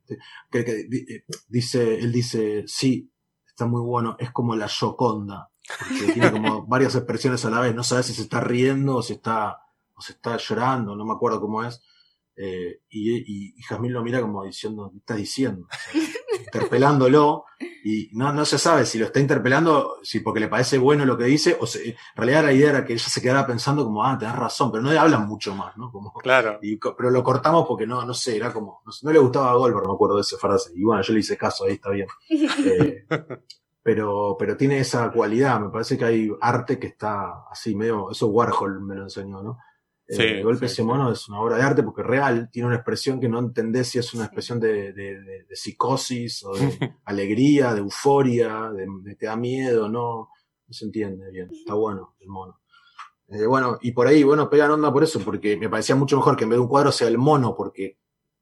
[0.50, 3.10] que, que eh, dice, él dice, sí,
[3.46, 7.74] está muy bueno, es como la Yoconda, porque tiene como varias expresiones a la vez,
[7.74, 9.60] no sabes si se está riendo o si está,
[9.94, 11.82] o se está llorando, no me acuerdo cómo es,
[12.36, 15.66] eh, y, y, Jazmín lo mira como diciendo, ¿qué estás diciendo?
[15.70, 16.02] O sea,
[16.44, 17.44] interpelándolo,
[17.84, 21.16] y no, no se sabe si lo está interpelando, si porque le parece bueno lo
[21.18, 24.04] que dice, o se- en realidad la idea era que ella se quedara pensando como,
[24.04, 25.90] ah, tenés razón, pero no le hablan mucho más, ¿no?
[25.92, 26.58] Como, Claro.
[26.62, 29.86] y pero lo cortamos porque no, no sé, era como, no le gustaba a Goldberg,
[29.86, 30.72] me acuerdo de esa frase.
[30.74, 32.08] Y bueno, yo le hice caso, ahí está bien.
[32.30, 33.04] Eh,
[33.82, 38.28] pero, pero tiene esa cualidad, me parece que hay arte que está así, medio, eso
[38.28, 39.58] Warhol me lo enseñó, ¿no?
[40.06, 42.66] Eh, Sí, de golpe ese mono es una obra de arte porque es real, tiene
[42.66, 46.52] una expresión que no entendés si es una expresión de, de- de- de psicosis o
[46.54, 46.58] de
[47.04, 50.28] alegría, de euforia, de, te da miedo, no,
[50.66, 52.60] no se entiende bien, está bueno el mono.
[53.28, 56.36] Eh, bueno, y por ahí, bueno, pegan onda por eso, porque me parecía mucho mejor
[56.36, 57.98] que en vez de un cuadro sea el mono, porque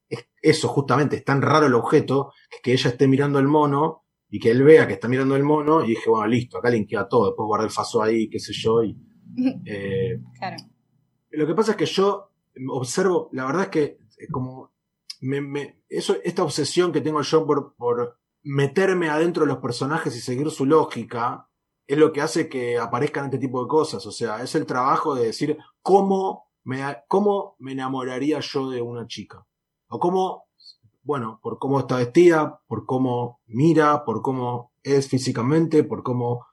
[0.09, 4.03] es eso justamente, es tan raro el objeto, que, que ella esté mirando el mono
[4.29, 7.07] y que él vea que está mirando el mono, y dije, bueno, listo, acá linkea
[7.07, 8.97] todo, después guardé el faso ahí, qué sé yo, y
[9.65, 10.57] eh, claro.
[11.33, 12.31] Lo que pasa es que yo
[12.69, 13.83] observo, la verdad es que
[14.19, 14.73] eh, como
[15.21, 20.21] me, eso, esta obsesión que tengo yo por, por meterme adentro de los personajes y
[20.21, 21.49] seguir su lógica,
[21.87, 24.05] es lo que hace que aparezcan este tipo de cosas.
[24.07, 29.07] O sea, es el trabajo de decir cómo me, cómo me enamoraría yo de una
[29.07, 29.47] chica.
[29.89, 30.47] O cómo,
[31.03, 36.47] bueno, por cómo está vestida, por cómo mira, por cómo es físicamente, por cómo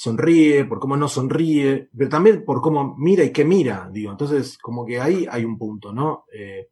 [0.00, 4.12] sonríe, por cómo no sonríe, pero también por cómo mira y qué mira, digo.
[4.12, 6.24] Entonces, como que ahí hay un punto, ¿no?
[6.32, 6.68] Eh,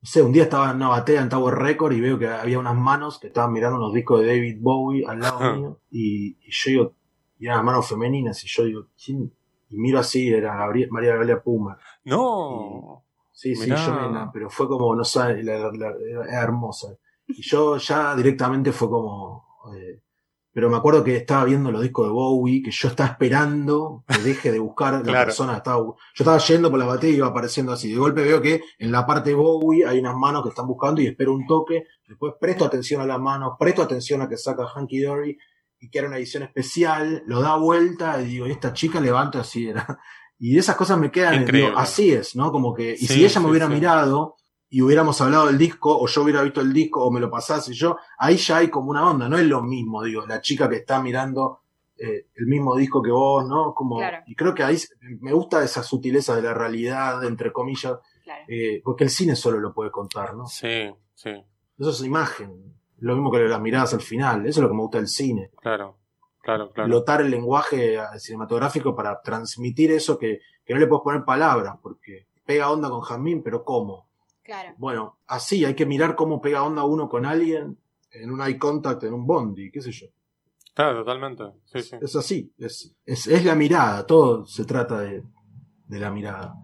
[0.00, 2.56] no sé, un día estaba en una batea en Tower Record y veo que había
[2.60, 6.50] unas manos que estaban mirando unos discos de David Bowie al lado mío y, y
[6.50, 6.94] yo digo,
[7.40, 9.32] y eran manos femeninas y yo digo, ¿quién?
[9.70, 11.76] Y miro así, era Gabriel- María Gabriela Puma.
[12.04, 13.04] No.
[13.32, 13.84] Sí, sí, Mirá.
[13.86, 15.72] yo me, pero fue como, no sé, la-
[16.28, 16.96] era hermosa.
[17.26, 19.44] Y yo ya directamente fue como,
[19.76, 20.00] eh,
[20.52, 24.18] pero me acuerdo que estaba viendo los discos de Bowie, que yo estaba esperando que
[24.18, 25.26] deje de buscar la Claro.
[25.26, 27.90] persona que estaba, yo estaba yendo por la batería y iba apareciendo así.
[27.90, 31.00] De golpe veo que en la parte de Bowie hay unas manos que están buscando
[31.00, 31.84] y espero un toque.
[32.06, 35.38] Después presto atención a las manos, presto atención a que saca Hanky Dory
[35.80, 39.40] y que era una edición especial, lo da vuelta y digo, y esta chica levanta
[39.40, 39.98] así era.
[40.40, 42.50] Y esas cosas me quedan, digo, así es, ¿no?
[42.52, 43.74] Como que, y Sí, si ella me sí, hubiera sí.
[43.74, 44.36] mirado
[44.70, 47.72] y hubiéramos hablado del disco, o yo hubiera visto el disco, o me lo pasase
[47.72, 50.76] yo, ahí ya hay como una onda, no es lo mismo, digo, la chica que
[50.76, 51.60] está mirando
[51.96, 53.74] eh, el mismo disco que vos, ¿no?
[53.74, 54.18] Como, Claro.
[54.26, 54.76] y creo que ahí
[55.20, 58.44] me gusta esa sutileza de la realidad, entre comillas, Claro.
[58.46, 60.46] eh, porque el cine solo lo puede contar, ¿no?
[60.46, 61.30] Sí, sí,
[61.78, 64.82] Eso es imagen, lo mismo que las miradas al final, eso es lo que me
[64.82, 65.50] gusta del cine.
[65.62, 65.96] claro,
[66.42, 66.88] claro, claro.
[66.88, 71.76] Lotar el lenguaje eh, cinematográfico para transmitir eso que, que no le puedes poner palabras,
[71.82, 74.07] porque pega onda con Jamín, pero ¿cómo?
[74.48, 74.74] Claro.
[74.78, 77.76] Bueno, así hay que mirar cómo pega onda uno con alguien
[78.10, 80.06] en un eye contact, en un bondi, qué sé yo.
[80.72, 81.44] Claro, totalmente.
[81.66, 81.96] Sí, sí.
[82.00, 85.22] Es así, es, es, es la mirada, todo se trata de,
[85.86, 86.54] de la mirada.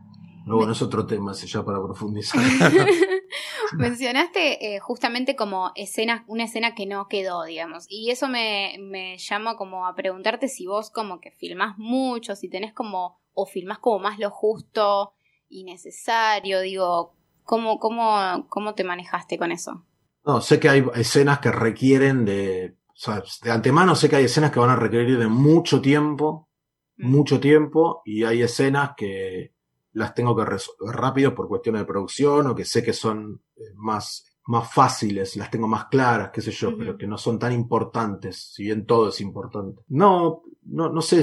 [0.47, 2.41] Pero bueno, es otro tema ese ya para profundizar.
[3.77, 7.85] Mencionaste eh, justamente como escena, una escena que no quedó, digamos.
[7.91, 12.49] Y eso me, me llama como a preguntarte si vos como que filmás mucho, si
[12.49, 15.13] tenés como, o filmás como más lo justo
[15.51, 17.15] y necesario, digo,
[17.45, 19.85] ¿cómo, cómo, cómo te manejaste con eso?
[20.25, 24.25] No, sé que hay escenas que requieren de, o sea, de antemano sé que hay
[24.25, 26.49] escenas que van a requerir de mucho tiempo,
[26.97, 27.11] Mm.
[27.11, 29.53] mucho tiempo, y hay escenas que
[29.93, 33.63] las tengo que resolver rápido por cuestiones de producción o que sé que son eh,
[33.75, 37.53] más, más fáciles, las tengo más claras, qué sé yo, pero que no son tan
[37.53, 39.83] importantes, si bien todo es importante.
[39.89, 41.23] No, no, no sé,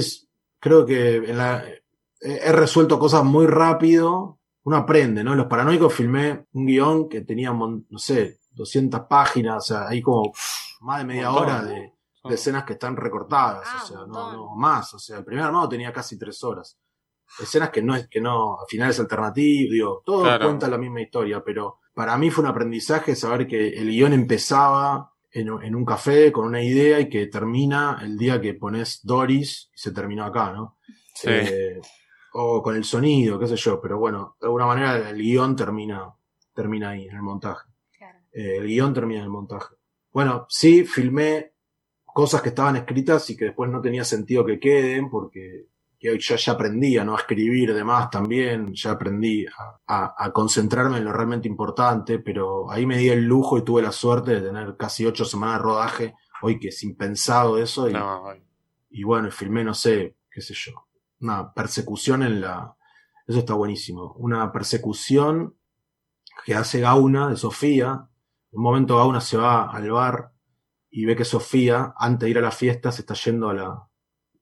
[0.58, 1.80] creo que en la, he
[2.20, 5.32] he resuelto cosas muy rápido, uno aprende, ¿no?
[5.32, 10.00] En Los Paranoicos filmé un guion que tenía, no sé, 200 páginas, o sea, hay
[10.02, 11.44] como pff, más de media Montón.
[11.48, 11.92] hora de,
[12.24, 15.44] de escenas que están recortadas, Ah, o sea, un no, más, o sea, el primer
[15.44, 16.78] armado tenía casi tres horas.
[17.40, 20.46] Escenas que no es, que no, a finales alternativos, digo, todo Claro.
[20.46, 25.12] cuenta la misma historia, pero para mí fue un aprendizaje saber que el guion empezaba
[25.30, 29.00] en, un- en un café con una idea y que termina el día que pones
[29.02, 30.76] Doris y se terminó acá, ¿no?
[31.14, 31.28] Sí.
[31.30, 31.80] Eh,
[32.34, 36.12] o con el sonido, qué sé yo, pero bueno, de alguna manera el guion termina,
[36.54, 37.68] termina ahí, en el montaje.
[37.96, 38.18] Claro.
[38.32, 39.74] Eh, el guion termina en el montaje.
[40.12, 41.52] Bueno, sí, filmé
[42.04, 45.66] cosas que estaban escritas y que después no tenía sentido que queden, porque
[45.98, 50.32] que ya, ya aprendí a no escribir de más también, ya aprendí a, a- a
[50.32, 54.32] concentrarme en lo realmente importante, pero ahí me di el lujo y tuve la suerte
[54.32, 58.24] de tener casi ocho semanas de rodaje, hoy que es impensado eso, y, No,
[58.90, 60.72] y bueno, filmé, no sé, qué sé yo,
[61.22, 62.76] una persecución en la...
[63.26, 64.14] Eso está buenísimo.
[64.18, 65.56] Una persecución
[66.44, 68.08] que hace Gauna de Sofía.
[68.50, 70.32] En un momento Gauna se va al bar
[70.90, 73.88] y ve que Sofía, antes de ir a la fiesta, se está yendo a la...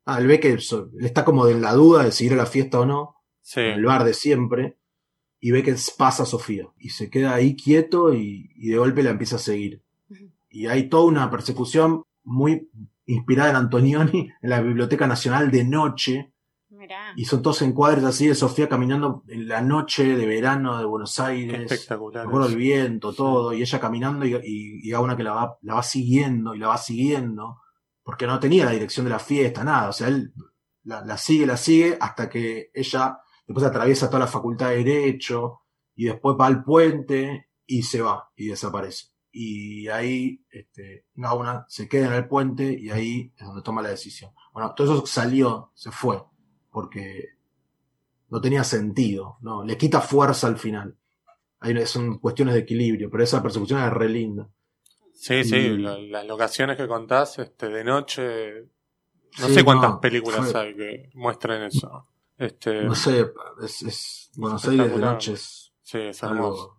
[0.07, 0.59] Ah, él ve que
[1.01, 3.61] está como en la duda de si ir a la fiesta o no, Sí.
[3.61, 4.78] en el bar de siempre,
[5.39, 6.66] y ve que pasa Sofía.
[6.78, 9.83] Y se queda ahí quieto y, y de golpe la empieza a seguir.
[10.49, 12.70] Y hay toda una persecución muy
[13.07, 16.33] inspirada en Antonioni, en la Biblioteca Nacional de noche,
[16.91, 17.12] Mirá.
[17.16, 21.14] y son todos encuadres así de Sofía caminando en la noche de verano de Buenos
[21.14, 21.72] Qué Aires.
[21.72, 22.24] espectacular.
[22.24, 25.59] Me acuerdo el viento, todo, y ella caminando y, y, y Gauna que la va,
[25.62, 27.61] la va siguiendo y la va siguiendo,
[28.03, 30.32] porque no tenía la dirección de la fiesta, nada, o sea, él
[30.82, 35.61] la, la sigue, la sigue, hasta que ella después atraviesa toda la facultad de Derecho,
[35.95, 39.09] y después va al puente y se va, y desaparece.
[39.32, 43.91] Y ahí este, Gauna se queda en el puente y ahí es donde toma la
[43.91, 44.32] decisión.
[44.53, 46.20] Bueno, todo eso salió, se fue,
[46.70, 47.30] porque
[48.28, 49.64] no tenía sentido, ¿no?
[49.64, 50.96] Le quita fuerza al final.
[51.60, 54.48] Ahí son cuestiones de equilibrio, pero esa persecución es re linda.
[55.12, 58.62] Sí, sí, la- las locaciones que contás este, de noche.
[59.38, 62.06] No Sí, sé cuántas no, películas fue- hay que muestren eso.
[62.38, 63.30] Este, No sé,
[63.62, 66.76] es, es Buenos Aires de noche es Sí, es algo.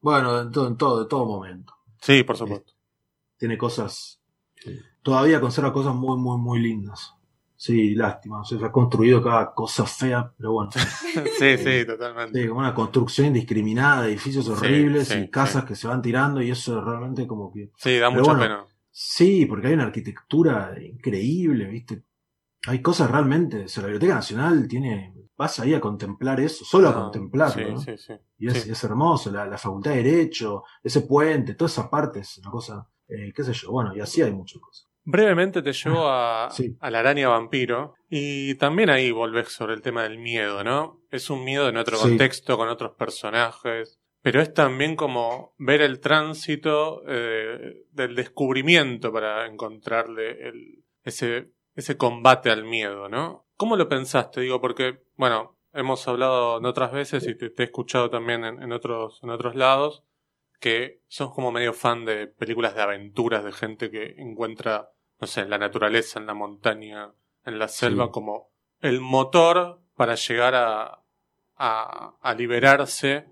[0.00, 1.72] Bueno, en todo, en todo, en todo momento.
[2.00, 2.72] Sí, por supuesto.
[3.38, 4.20] Tiene cosas.
[5.02, 7.14] Todavía conserva cosas muy, muy, muy lindas.
[7.60, 8.40] Sí, lástima.
[8.40, 10.70] O sea, se ha construido cada cosa fea, pero bueno.
[11.38, 12.40] Sí, sí, totalmente.
[12.40, 16.40] Sí, como una construcción indiscriminada, edificios Sí, horribles sí, y casas que se van tirando
[16.40, 17.72] y eso es realmente como que...
[17.76, 18.66] Sí, da Pero mucha bueno, pena.
[18.92, 22.04] Sí, porque hay una arquitectura increíble, ¿viste?
[22.66, 26.88] hay cosas realmente, o sea, la Biblioteca Nacional tiene, vas ahí a contemplar eso, solo
[26.88, 27.66] a Ah, contemplarlo.
[27.66, 27.80] sí, ¿no?
[27.80, 28.12] sí, sí.
[28.38, 32.50] Y es hermoso, la, la Facultad de Derecho, ese puente, toda esa parte es una
[32.50, 34.87] cosa, eh, qué sé yo, bueno, y así hay muchas cosas.
[35.10, 36.76] Brevemente te llevo a, Sí.
[36.80, 41.00] a la araña vampiro y también ahí volvés sobre el tema del miedo, ¿no?
[41.10, 42.08] Es un miedo en otro Sí.
[42.08, 49.46] contexto, con otros personajes, pero es también como ver el tránsito eh, del descubrimiento para
[49.46, 53.46] encontrarle el- ese, ese combate al miedo, ¿no?
[53.56, 54.42] ¿Cómo lo pensaste?
[54.42, 58.62] Digo, porque, bueno, hemos hablado en otras veces y te, te he escuchado también en,
[58.62, 60.04] en otros, en otros lados
[60.60, 64.88] que sos como medio fan de películas de aventuras, de gente que encuentra,
[65.20, 67.12] no sé, en la naturaleza, en la montaña,
[67.44, 68.10] en la selva, Sí.
[68.12, 68.50] como
[68.80, 71.02] el motor para llegar a,
[71.56, 73.26] a, a liberarse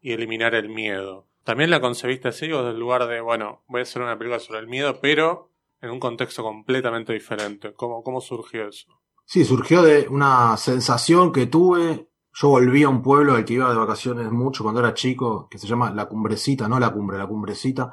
[0.00, 1.26] y eliminar el miedo.
[1.44, 4.60] ¿También la concebiste así o del lugar de, bueno, voy a hacer una película sobre
[4.60, 7.72] el miedo, pero en un contexto completamente diferente?
[7.74, 8.88] ¿Cómo, cómo surgió eso?
[9.24, 12.08] Sí, surgió de una sensación que tuve.
[12.32, 15.58] Yo volví a un pueblo al que iba de vacaciones mucho cuando era chico, que
[15.58, 17.92] se llama La Cumbrecita, no La Cumbre, La Cumbrecita.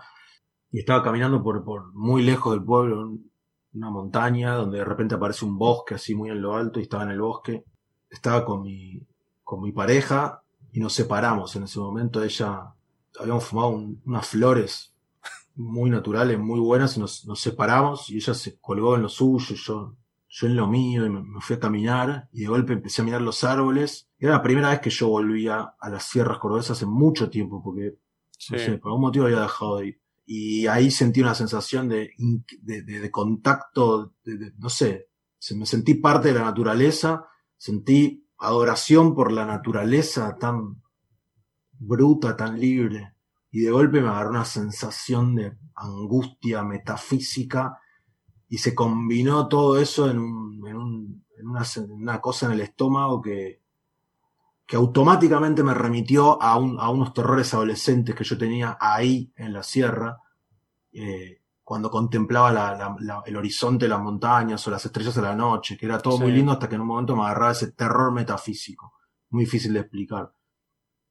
[0.72, 3.18] Y estaba caminando por, por muy lejos del pueblo,
[3.74, 7.04] una montaña, donde de repente aparece un bosque así muy en lo alto, y estaba
[7.04, 7.64] en el bosque.
[8.10, 9.02] Estaba con mi,
[9.44, 12.24] con mi pareja y nos separamos en ese momento.
[12.24, 12.74] Ella,
[13.20, 14.94] habíamos fumado un- unas flores
[15.56, 19.46] muy naturales, muy buenas, y nos, nos separamos y ella se colgó en lo suyo,
[19.54, 19.96] y yo
[20.36, 23.06] yo en lo mío y me, me fui a caminar y de golpe empecé a
[23.06, 24.10] mirar los árboles.
[24.18, 27.98] Era la primera vez que yo volvía a las sierras cordobesas hace mucho tiempo porque,
[28.36, 30.02] Sí, no sé, por algún motivo había dejado de ir.
[30.26, 32.12] Y ahí sentí una sensación de,
[32.62, 34.14] de, de- contacto,
[34.58, 37.26] no sé, se, me sentí parte de la naturaleza,
[37.58, 40.82] sentí adoración por la naturaleza tan
[41.74, 43.16] bruta, tan libre.
[43.52, 47.78] Y de golpe me agarró una sensación de angustia metafísica
[48.50, 51.48] y se combinó todo eso en, un, en, un- en
[51.92, 53.63] una cosa en el estómago que,
[54.66, 59.54] que automáticamente me remitió a, un- a unos terrores adolescentes que yo tenía ahí en
[59.54, 60.18] la sierra,
[60.92, 65.22] eh, cuando contemplaba la- la- la- el horizonte de las montañas o las estrellas de
[65.22, 67.72] la noche, que era todo muy lindo hasta que en un momento me agarraba ese
[67.72, 68.94] terror metafísico,
[69.30, 70.32] muy difícil de explicar.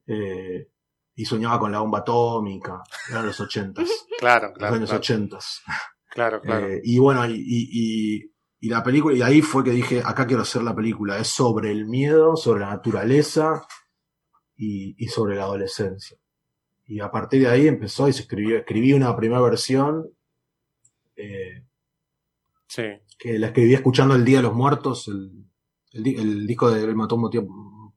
[0.06, 0.68] Eh,
[1.14, 3.88] y soñaba con la bomba atómica, eran los ochentas,
[4.18, 5.62] claro, los claro, años claro, ochentas.
[6.10, 6.66] claro, claro.
[6.68, 7.68] Eh, y bueno, y, y,
[8.16, 8.31] y-
[8.64, 11.72] y la película, y ahí fue que dije, acá quiero hacer la película, es sobre
[11.72, 13.66] el miedo, sobre la naturaleza
[14.56, 16.16] y, y sobre la adolescencia.
[16.86, 20.06] Y a partir de ahí empezó y se escribió, escribí una primera versión,
[21.16, 21.64] eh,
[22.68, 22.84] sí,
[23.18, 25.44] que la escribí escuchando El Día de los Muertos, el,
[25.92, 27.94] el, di- el disco de Él Mató un tiempo,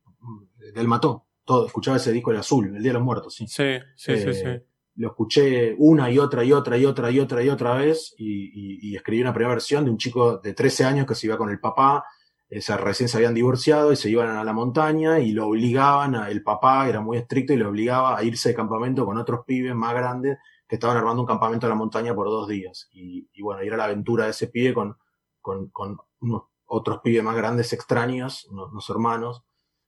[0.76, 3.46] Él Mató, todo, escuchaba ese disco de azul, El Día de los Muertos, sí.
[3.48, 3.64] sí,
[3.96, 4.66] sí, sí, Eh, sí.
[4.96, 8.96] Lo escuché una y otra y otra y otra y otra y otra vez y,
[8.96, 11.60] escribí una primera versión de un chico de 13 años que se iba con el
[11.60, 12.06] papá,
[12.50, 16.16] eh, se- recién se habían divorciado y se iban a la montaña y lo obligaban,
[16.16, 19.42] a- el papá era muy estricto y lo obligaba a irse de campamento con otros
[19.46, 20.38] pibes más grandes
[20.68, 22.88] que estaban armando un campamento en la montaña por dos días.
[22.92, 24.96] Y, y bueno, era la aventura de ese pibe con,
[25.42, 29.44] con, con unos otros pibes más grandes extraños, unos, unos hermanos,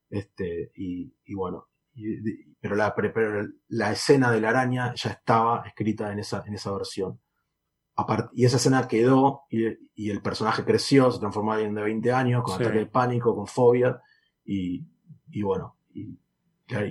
[0.10, 1.68] este, y bueno,
[1.98, 6.54] y- pero, la, pero la escena de la araña ya estaba escrita en esa, en
[6.56, 7.20] esa versión.
[8.34, 12.12] Y esa escena quedó y, y el personaje creció, se transformó en alguien de 20
[12.12, 12.64] años, con Sí.
[12.64, 14.00] ataque de pánico, con fobia,
[14.46, 14.86] y,
[15.32, 16.20] y bueno, y,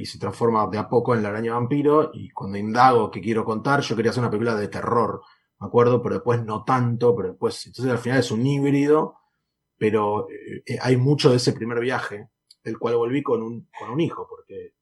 [0.00, 3.44] y se transforma de a poco en la araña vampiro, y cuando indago que quiero
[3.44, 5.20] contar, yo quería hacer una película de terror,
[5.60, 9.14] me acuerdo, pero después no tanto, pero después, entonces al final es un híbrido,
[9.78, 12.30] pero eh, eh, hay mucho de ese primer viaje,
[12.64, 14.72] del cual volví con un, con un hijo, porque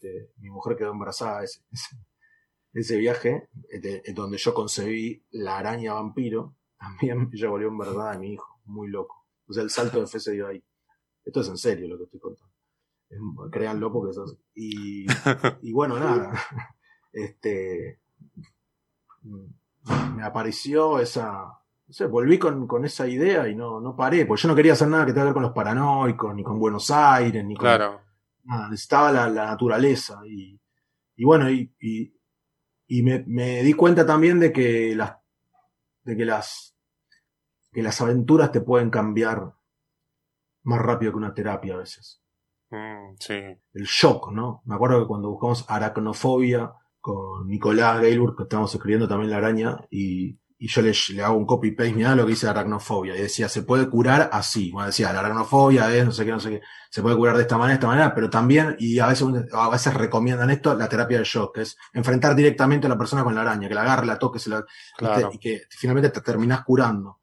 [0.00, 1.96] este, mi mujer quedó embarazada ese, ese,
[2.72, 3.48] ese viaje,
[3.80, 8.60] de- eh, donde yo concebí la araña vampiro, también ella volvió embarazada de mi hijo,
[8.64, 9.26] muy loco.
[9.48, 10.62] O sea, el salto de fe se dio ahí.
[11.24, 12.52] Esto es en serio lo que estoy contando.
[13.08, 13.18] Es-
[13.50, 14.38] Créanlo porque es así.
[14.54, 15.06] Y,
[15.62, 16.32] y bueno, nada.
[17.12, 18.00] Este.
[20.14, 21.32] Me apareció esa.
[21.86, 24.74] No sé, volví con, con esa idea y no, no paré, porque yo no quería
[24.74, 27.62] hacer nada que tenga que ver con los paranoicos, ni con Buenos Aires, ni con,
[27.62, 28.00] Claro,
[28.48, 30.20] nada, necesitaba la, la naturaleza.
[30.26, 30.60] Y,
[31.16, 32.14] y bueno, y, y,
[32.86, 35.16] y me, me di cuenta también de que las,
[36.02, 36.74] de que las,
[37.70, 39.54] que las aventuras te pueden cambiar
[40.62, 42.22] más rápido que una terapia a veces.
[42.70, 44.62] Mm, sí, El shock, ¿no?
[44.64, 49.86] Me acuerdo que cuando buscamos aracnofobia con Nicolás Gaylord, que estábamos escribiendo también La Araña,
[49.90, 53.48] y, y yo le, le hago un copy-paste, mirá lo que dice aracnofobia, y decía,
[53.48, 54.70] se puede curar así.
[54.72, 57.42] Bueno, decía, la aracnofobia es no sé qué, no sé qué, se puede curar de
[57.42, 60.88] esta manera, de esta manera, pero también, y a veces, a veces recomiendan esto, la
[60.88, 63.82] terapia del shock, que es enfrentar directamente a la persona con la araña, que la
[63.82, 64.64] agarre, la toque, se la,
[64.96, 65.30] claro.
[65.32, 67.20] y que finalmente te terminás curando.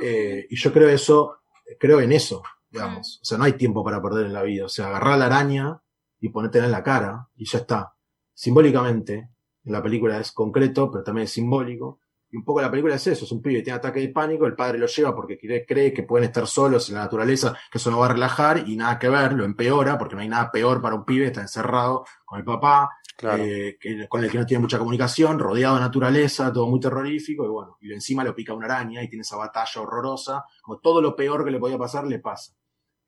[0.00, 1.38] Eh, y yo creo eso
[1.78, 3.20] creo en eso, digamos.
[3.22, 4.66] O sea, no hay tiempo para perder en la vida.
[4.66, 5.82] O sea, agarrar la araña
[6.20, 7.94] y ponértela en la cara y ya está.
[8.32, 9.30] Simbólicamente,
[9.64, 12.00] en la película es concreto, pero también es simbólico.
[12.30, 14.44] Y un poco la película es eso, es un pibe que tiene ataque de pánico,
[14.44, 17.78] el padre lo lleva porque cree, cree que pueden estar solos en la naturaleza, que
[17.78, 20.50] eso no va a relajar y nada que ver, lo empeora, porque no hay nada
[20.50, 23.42] peor para un pibe, está encerrado con el papá, Claro.
[23.42, 27.44] eh, que- con el que no tiene mucha comunicación, rodeado de naturaleza, todo muy terrorífico,
[27.46, 31.00] y bueno, y encima lo pica una araña y tiene esa batalla horrorosa, como todo
[31.00, 32.52] lo peor que le podía pasar le pasa.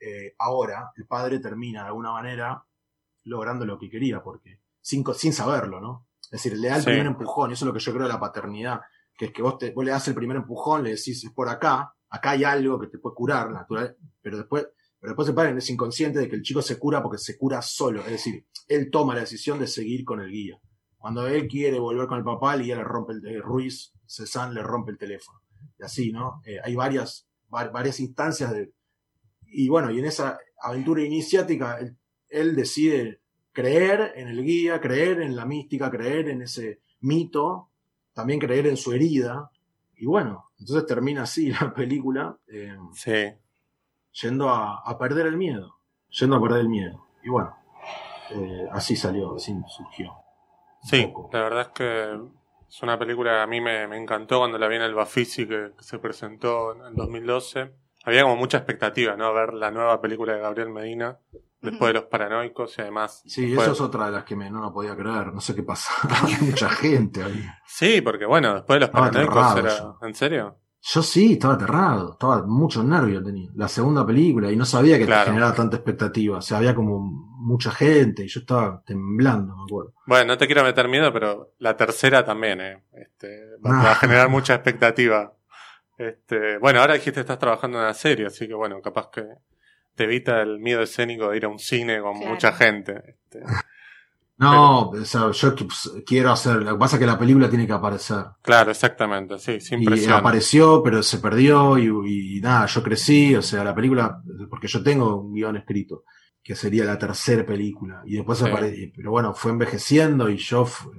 [0.00, 2.64] Eh, ahora, el padre termina de alguna manera
[3.24, 6.06] logrando lo que quería, porque sin, sin saberlo, ¿no?
[6.22, 6.86] Es decir, le da el Sí.
[6.86, 8.80] primer empujón, y eso es lo que yo creo de la paternidad,
[9.20, 11.94] que es que vos, te, le das el primer empujón, le decís, es por acá,
[12.08, 14.66] acá hay algo que te puede curar, natural, pero después,
[14.98, 17.60] pero después el padre es inconsciente de que el chico se cura porque se cura
[17.60, 20.58] solo, es decir, él toma la decisión de seguir con el guía.
[20.96, 24.54] Cuando él quiere volver con el papá, el guía le rompe el, eh, Ruiz, Cezanne
[24.54, 25.38] le rompe el teléfono.
[25.78, 26.40] Y así, ¿no?
[26.46, 28.72] Eh, hay varias, va- varias instancias de...
[29.52, 31.98] Y bueno, y en esa aventura iniciática, él,
[32.28, 33.20] él decide
[33.52, 37.69] creer en el guía, creer en la mística, creer en ese mito,
[38.12, 39.50] también creer en su herida.
[39.96, 43.32] Y bueno, entonces termina así la película, eh, Sí.
[44.22, 45.76] yendo a, a perder el miedo,
[46.08, 47.06] yendo a perder el miedo.
[47.22, 47.54] Y bueno,
[48.30, 50.12] eh, así salió, así surgió.
[50.82, 51.30] Sí, poco.
[51.32, 52.20] la verdad es que
[52.68, 55.46] es una película que a mí me, me encantó cuando la vi en el Bafisi
[55.46, 57.72] que, que se presentó en el 2012.
[58.04, 59.34] Había como mucha expectativa, ¿no?
[59.34, 61.18] Ver la nueva película de Gabriel Medina,
[61.62, 63.22] después de Los Paranoicos y además...
[63.26, 65.54] Sí, después- eso es otra de las que me, no lo podía creer, no sé
[65.54, 65.92] qué pasa.
[66.40, 67.44] Mucha gente ahí.
[67.66, 69.78] Sí, porque bueno, después de Los Estaba Paranoicos aterrado era...
[70.00, 70.06] yo.
[70.06, 70.56] ¿En serio?
[70.82, 73.50] Yo sí, estaba aterrado, estaba mucho nervio tenía.
[73.54, 75.24] La segunda película y no sabía que Claro.
[75.24, 76.38] te generaba tanta expectativa.
[76.38, 79.92] O sea, había como mucha gente y yo estaba temblando, me acuerdo.
[80.06, 82.82] Bueno, no te quiero meter miedo, pero la tercera también, ¿eh?
[82.94, 83.28] Este,
[83.62, 83.82] va, Ah.
[83.84, 85.34] va a generar mucha expectativa.
[85.98, 89.22] Este, bueno, ahora dijiste que estás trabajando en una serie, así que bueno, capaz que
[90.01, 92.30] te evita el miedo escénico de ir a un cine con Claro.
[92.32, 92.92] mucha gente.
[93.07, 93.40] Este,
[94.38, 96.62] No, o sea, yo pues, quiero hacer.
[96.62, 98.24] Lo que pasa es que la película tiene que aparecer.
[98.40, 103.42] claro, exactamente, sí, sin Y apareció, pero se perdió y, y nada, yo crecí, o
[103.42, 106.05] sea, la película, porque yo tengo un guion escrito,
[106.42, 108.46] que sería la tercera película, y después Sí.
[108.46, 110.90] apareció, pero bueno, fue envejeciendo y yo fu-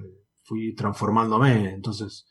[0.44, 2.26] fui transformándome, entonces,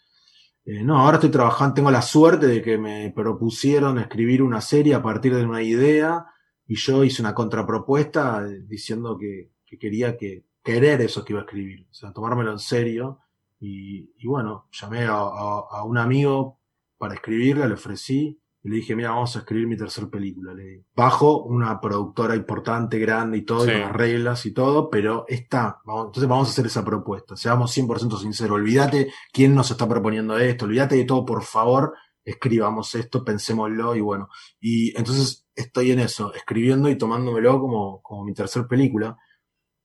[0.63, 4.95] eh, no, ahora estoy trabajando, tengo la suerte de que me propusieron escribir una serie
[4.95, 6.25] a partir de una idea,
[6.71, 11.45] y yo hice una contrapropuesta diciendo que, que quería que querer eso que iba a
[11.45, 13.19] escribir, o sea, tomármelo en serio,
[13.59, 16.59] y, y bueno, llamé a, a- a un amigo
[16.97, 20.53] para escribirla, le ofrecí y le dije, mira, vamos a escribir mi tercer película.
[20.53, 23.71] Le digo, bajo una productora importante, grande y todo, Sí.
[23.71, 27.35] y con las reglas y todo, pero está, vamos, entonces vamos a hacer esa propuesta.
[27.35, 31.93] Seamos 100% sinceros, olvídate quién nos está proponiendo esto, olvídate de todo, por favor,
[32.23, 34.29] escribamos esto, pensémoslo y bueno.
[34.59, 39.17] Y entonces estoy en eso, escribiendo y tomándomelo como, como mi tercer película.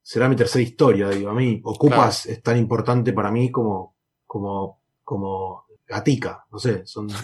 [0.03, 4.83] Será mi tercera historia, digo, a mí, Ocupas es tan importante para mí como, como,
[5.03, 7.17] como Gatica, no sé, son, Sí.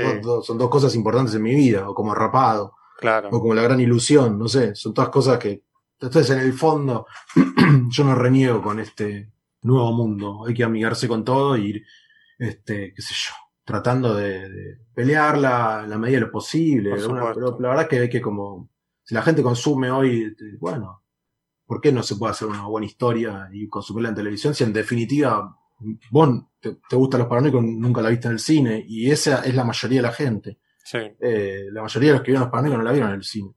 [0.00, 3.30] dos, dos- son dos cosas importantes en mi vida, o como Rapado, Claro.
[3.32, 5.64] o como La Gran Ilusión, no sé, son todas cosas que,
[5.98, 7.06] entonces en el fondo,
[7.88, 9.32] yo no reniego con este
[9.62, 11.82] nuevo mundo, hay que amigarse con todo y ir,
[12.38, 13.34] este, qué sé yo,
[13.70, 17.98] tratando de, de pelearla en la medida de lo posible, alguna- pero la verdad que
[18.00, 18.68] hay que como,
[19.02, 21.02] si la gente consume hoy, bueno,
[21.66, 24.72] ¿por qué no se puede hacer una buena historia y consumirla en televisión si en
[24.72, 25.56] definitiva
[26.10, 26.28] vos
[26.60, 29.64] te, te gustan los paranoicos, nunca la viste en el cine y esa es la
[29.64, 30.58] mayoría de la gente?
[30.84, 30.98] Sí.
[31.20, 33.54] eh, la mayoría de los que vieron los paranoicos no la vieron en el cine.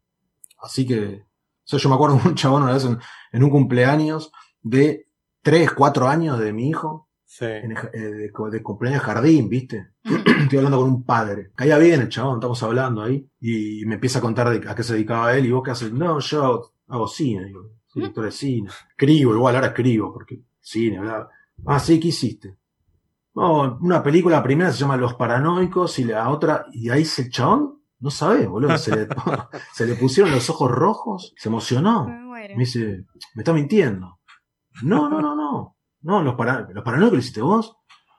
[0.62, 3.00] Así que, o sea, yo me acuerdo de un chabón una vez en,
[3.32, 4.32] en un cumpleaños
[4.62, 5.08] de
[5.42, 7.46] 3, 4 años de mi hijo, Sí.
[7.46, 9.94] en el eh, de, co- de cumpleaños de jardín, ¿viste?
[10.04, 11.50] Estoy hablando con un padre.
[11.56, 14.84] Caía bien el chabón, estamos hablando ahí, y me empieza a contar de a qué
[14.84, 18.70] se dedicaba él, y vos qué haces, no, yo hago cine, digo, director de cine.
[18.92, 21.28] Escribo, igual ahora escribo, porque cine, bla.
[21.66, 22.56] Ah, sí, ¿qué hiciste?
[23.34, 27.24] No, una película, la primera se llama Los Paranoicos y la otra, y ahí se
[27.24, 29.08] el chabón, no sabe, boludo, se le,
[29.74, 32.06] se le pusieron los ojos rojos, se emocionó.
[32.06, 32.50] Me.
[32.50, 34.20] Me dice, me está mintiendo.
[34.84, 35.73] No, no, no, no.
[36.04, 37.78] No, los, para, los paranoicos lo hiciste vos.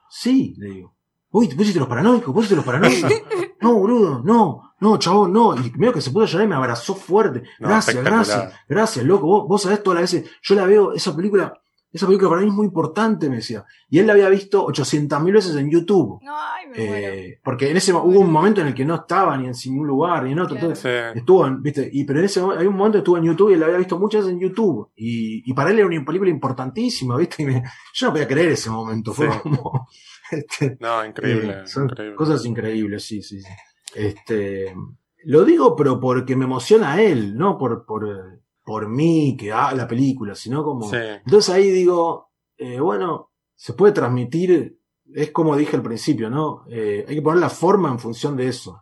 [0.09, 0.95] Sí, le digo.
[1.31, 2.33] Uy, ¿vos hiciste los paranoicos?
[2.33, 3.11] ¿Vos hiciste los paranoicos?
[3.61, 5.55] No, boludo, no, no, chabón, no.
[5.55, 7.41] Y veo que se puso a llorar y me abrazó fuerte.
[7.57, 9.25] No, gracias, gracias, gracias, loco.
[9.25, 11.59] Vos, vos sabés todas las veces, yo la veo, esa película,
[11.95, 13.63] esa película para mí es muy importante, me decía.
[13.89, 16.19] Y él la había visto 800.000 veces en YouTube.
[16.27, 17.07] Ay, me muero.
[17.13, 19.87] Eh, porque en ese hubo un momento en el que no estaba ni en ningún
[19.87, 20.55] lugar ni en otro.
[20.57, 20.67] Claro.
[20.73, 21.19] Entonces, Sí.
[21.19, 23.51] Estuvo en, viste, y pero en ese momento, hay un momento que estuvo en YouTube
[23.51, 24.89] y la había visto muchas veces en YouTube.
[24.95, 27.63] Y, y para él era una película importantísima, viste, y me-
[27.93, 29.39] yo no podía creer ese momento, fue Sí.
[29.43, 29.87] como,
[30.31, 31.61] este, No, increíble.
[31.63, 32.15] eh, son increíble.
[32.15, 33.49] cosas increíbles, sí, sí, sí.
[33.95, 34.75] Este,
[35.23, 39.53] Lo digo, pero porque me emociona a él, no por, por, eh, por mí, que
[39.53, 40.89] haga la película, sino como.
[40.89, 40.97] Sí.
[40.97, 44.79] Entonces ahí digo, eh, bueno, se puede transmitir,
[45.13, 46.65] es como dije al principio, ¿no?
[46.69, 48.81] Eh, hay que poner la forma en función de eso.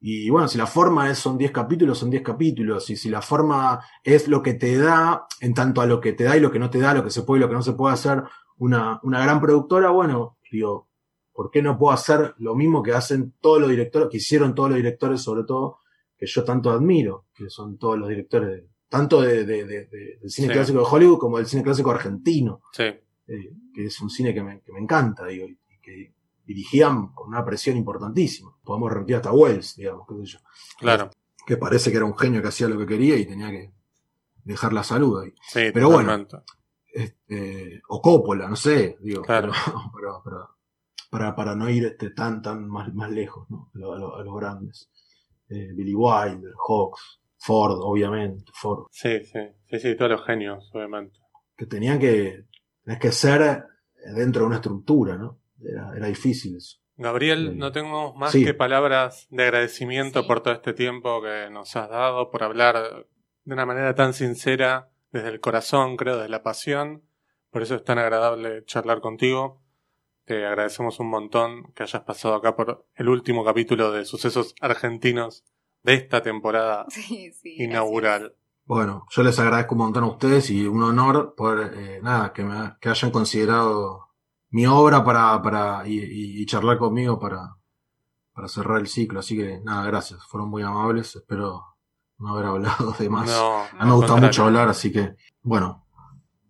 [0.00, 2.88] Y bueno, si la forma es, son 10 capítulos, son 10 capítulos.
[2.90, 6.24] Y si la forma es lo que te da, en tanto a lo que te
[6.24, 7.62] da y lo que no te da, lo que se puede y lo que no
[7.62, 8.22] se puede hacer,
[8.58, 10.88] una, una gran productora, bueno, digo,
[11.32, 14.68] ¿por qué no puedo hacer lo mismo que hacen todos los directores, que hicieron todos
[14.68, 15.78] los directores, sobre todo,
[16.18, 20.18] que yo tanto admiro, que son todos los directores, de- tanto de, de- de- de-
[20.20, 20.54] del cine Sí.
[20.54, 24.42] clásico de Hollywood como del cine clásico argentino, Sí, eh, que es un cine que
[24.42, 26.14] me, que me encanta, digo, y que
[26.46, 28.54] dirigían con una presión importantísima.
[28.62, 30.38] Podemos remitir hasta Wells, digamos, qué sé yo
[30.78, 31.10] claro.
[31.46, 33.72] que parece que era un genio que hacía lo que quería y tenía que
[34.44, 35.34] dejar la salud ahí.
[35.48, 36.26] Sí, Pero bueno.
[36.92, 39.50] Este, o Coppola, no sé, digo, Claro.
[39.64, 40.50] pero, pero- pero-
[41.10, 43.70] para, para no ir este, tan, tan más, más lejos, ¿no?
[43.74, 44.90] A, lo- a lo- a los grandes.
[45.48, 49.38] Eh, Billy Wilder, Hawks, Ford, obviamente, Ford, Sí, sí,
[49.68, 51.18] sí, sí, todos los genios, obviamente.
[51.56, 52.44] que tenían que,
[52.84, 53.64] tenés que ser
[54.16, 55.38] dentro de una estructura, ¿no?
[55.62, 56.78] Era, era difícil eso.
[56.96, 57.58] Gabriel, Sí.
[57.58, 58.44] no tengo más Sí.
[58.44, 60.26] que palabras de agradecimiento Sí.
[60.28, 63.06] por todo este tiempo que nos has dado, por hablar
[63.44, 67.02] de una manera tan sincera, desde el corazón, creo, desde la pasión.
[67.50, 69.60] Por eso es tan agradable charlar contigo.
[70.24, 75.44] Te agradecemos un montón que hayas pasado acá por el último capítulo de Sucesos Argentinos
[75.84, 77.62] de esta temporada Sí, sí.
[77.62, 78.34] inaugural.
[78.66, 82.42] Bueno, yo les agradezco un montón a ustedes y un honor poder, eh, nada, que,
[82.44, 84.08] me, que hayan considerado
[84.50, 87.56] mi obra para, para, y, y- y charlar conmigo para,
[88.32, 89.20] para cerrar el ciclo.
[89.20, 90.24] Así que, nada, gracias.
[90.26, 91.14] Fueron muy amables.
[91.14, 91.62] Espero
[92.18, 93.26] no haber hablado de más.
[93.28, 95.86] No, a mí me al gusta mucho hablar, así que, bueno,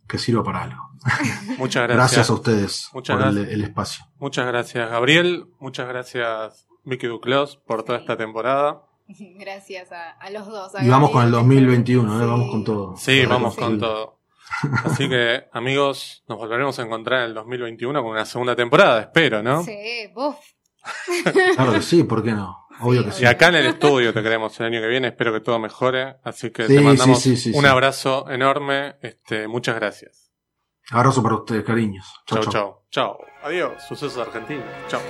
[0.06, 0.82] que sirva para algo.
[1.58, 2.30] Muchas Gracias, gracias.
[2.30, 4.04] a ustedes Muchas por el, el espacio.
[4.18, 5.46] Muchas gracias, Gabriel.
[5.58, 8.82] Muchas gracias, Vicky Duclos, por toda esta temporada.
[9.38, 10.74] Gracias a, a los dos.
[10.74, 12.20] a Y vamos con el Gabriel, 2021, ¿eh?
[12.20, 12.26] Sí.
[12.26, 12.96] vamos con todo.
[12.96, 14.18] Sí, vamos con todo.
[14.84, 19.42] Así que, amigos, nos volveremos a encontrar en el 2021 con una segunda temporada, espero,
[19.42, 19.62] ¿no?
[19.62, 20.36] Sí, uf.
[21.56, 22.66] Claro que sí, ¿por qué no?
[22.80, 23.26] Obvio Sí, que Y sí.
[23.26, 26.16] acá en el estudio te queremos el año que viene, espero que todo mejore.
[26.24, 27.68] Así que Sí, te mandamos sí, sí, sí, un sí.
[27.68, 28.96] abrazo enorme.
[29.00, 30.30] Este, muchas gracias.
[30.90, 32.04] Abrazo para ustedes, cariños.
[32.26, 32.52] Chau, chau.
[32.52, 32.82] chau.
[32.90, 33.18] Chau.
[33.42, 33.82] Adiós.
[33.88, 34.66] Sucesos argentinos.
[34.88, 35.00] Chau.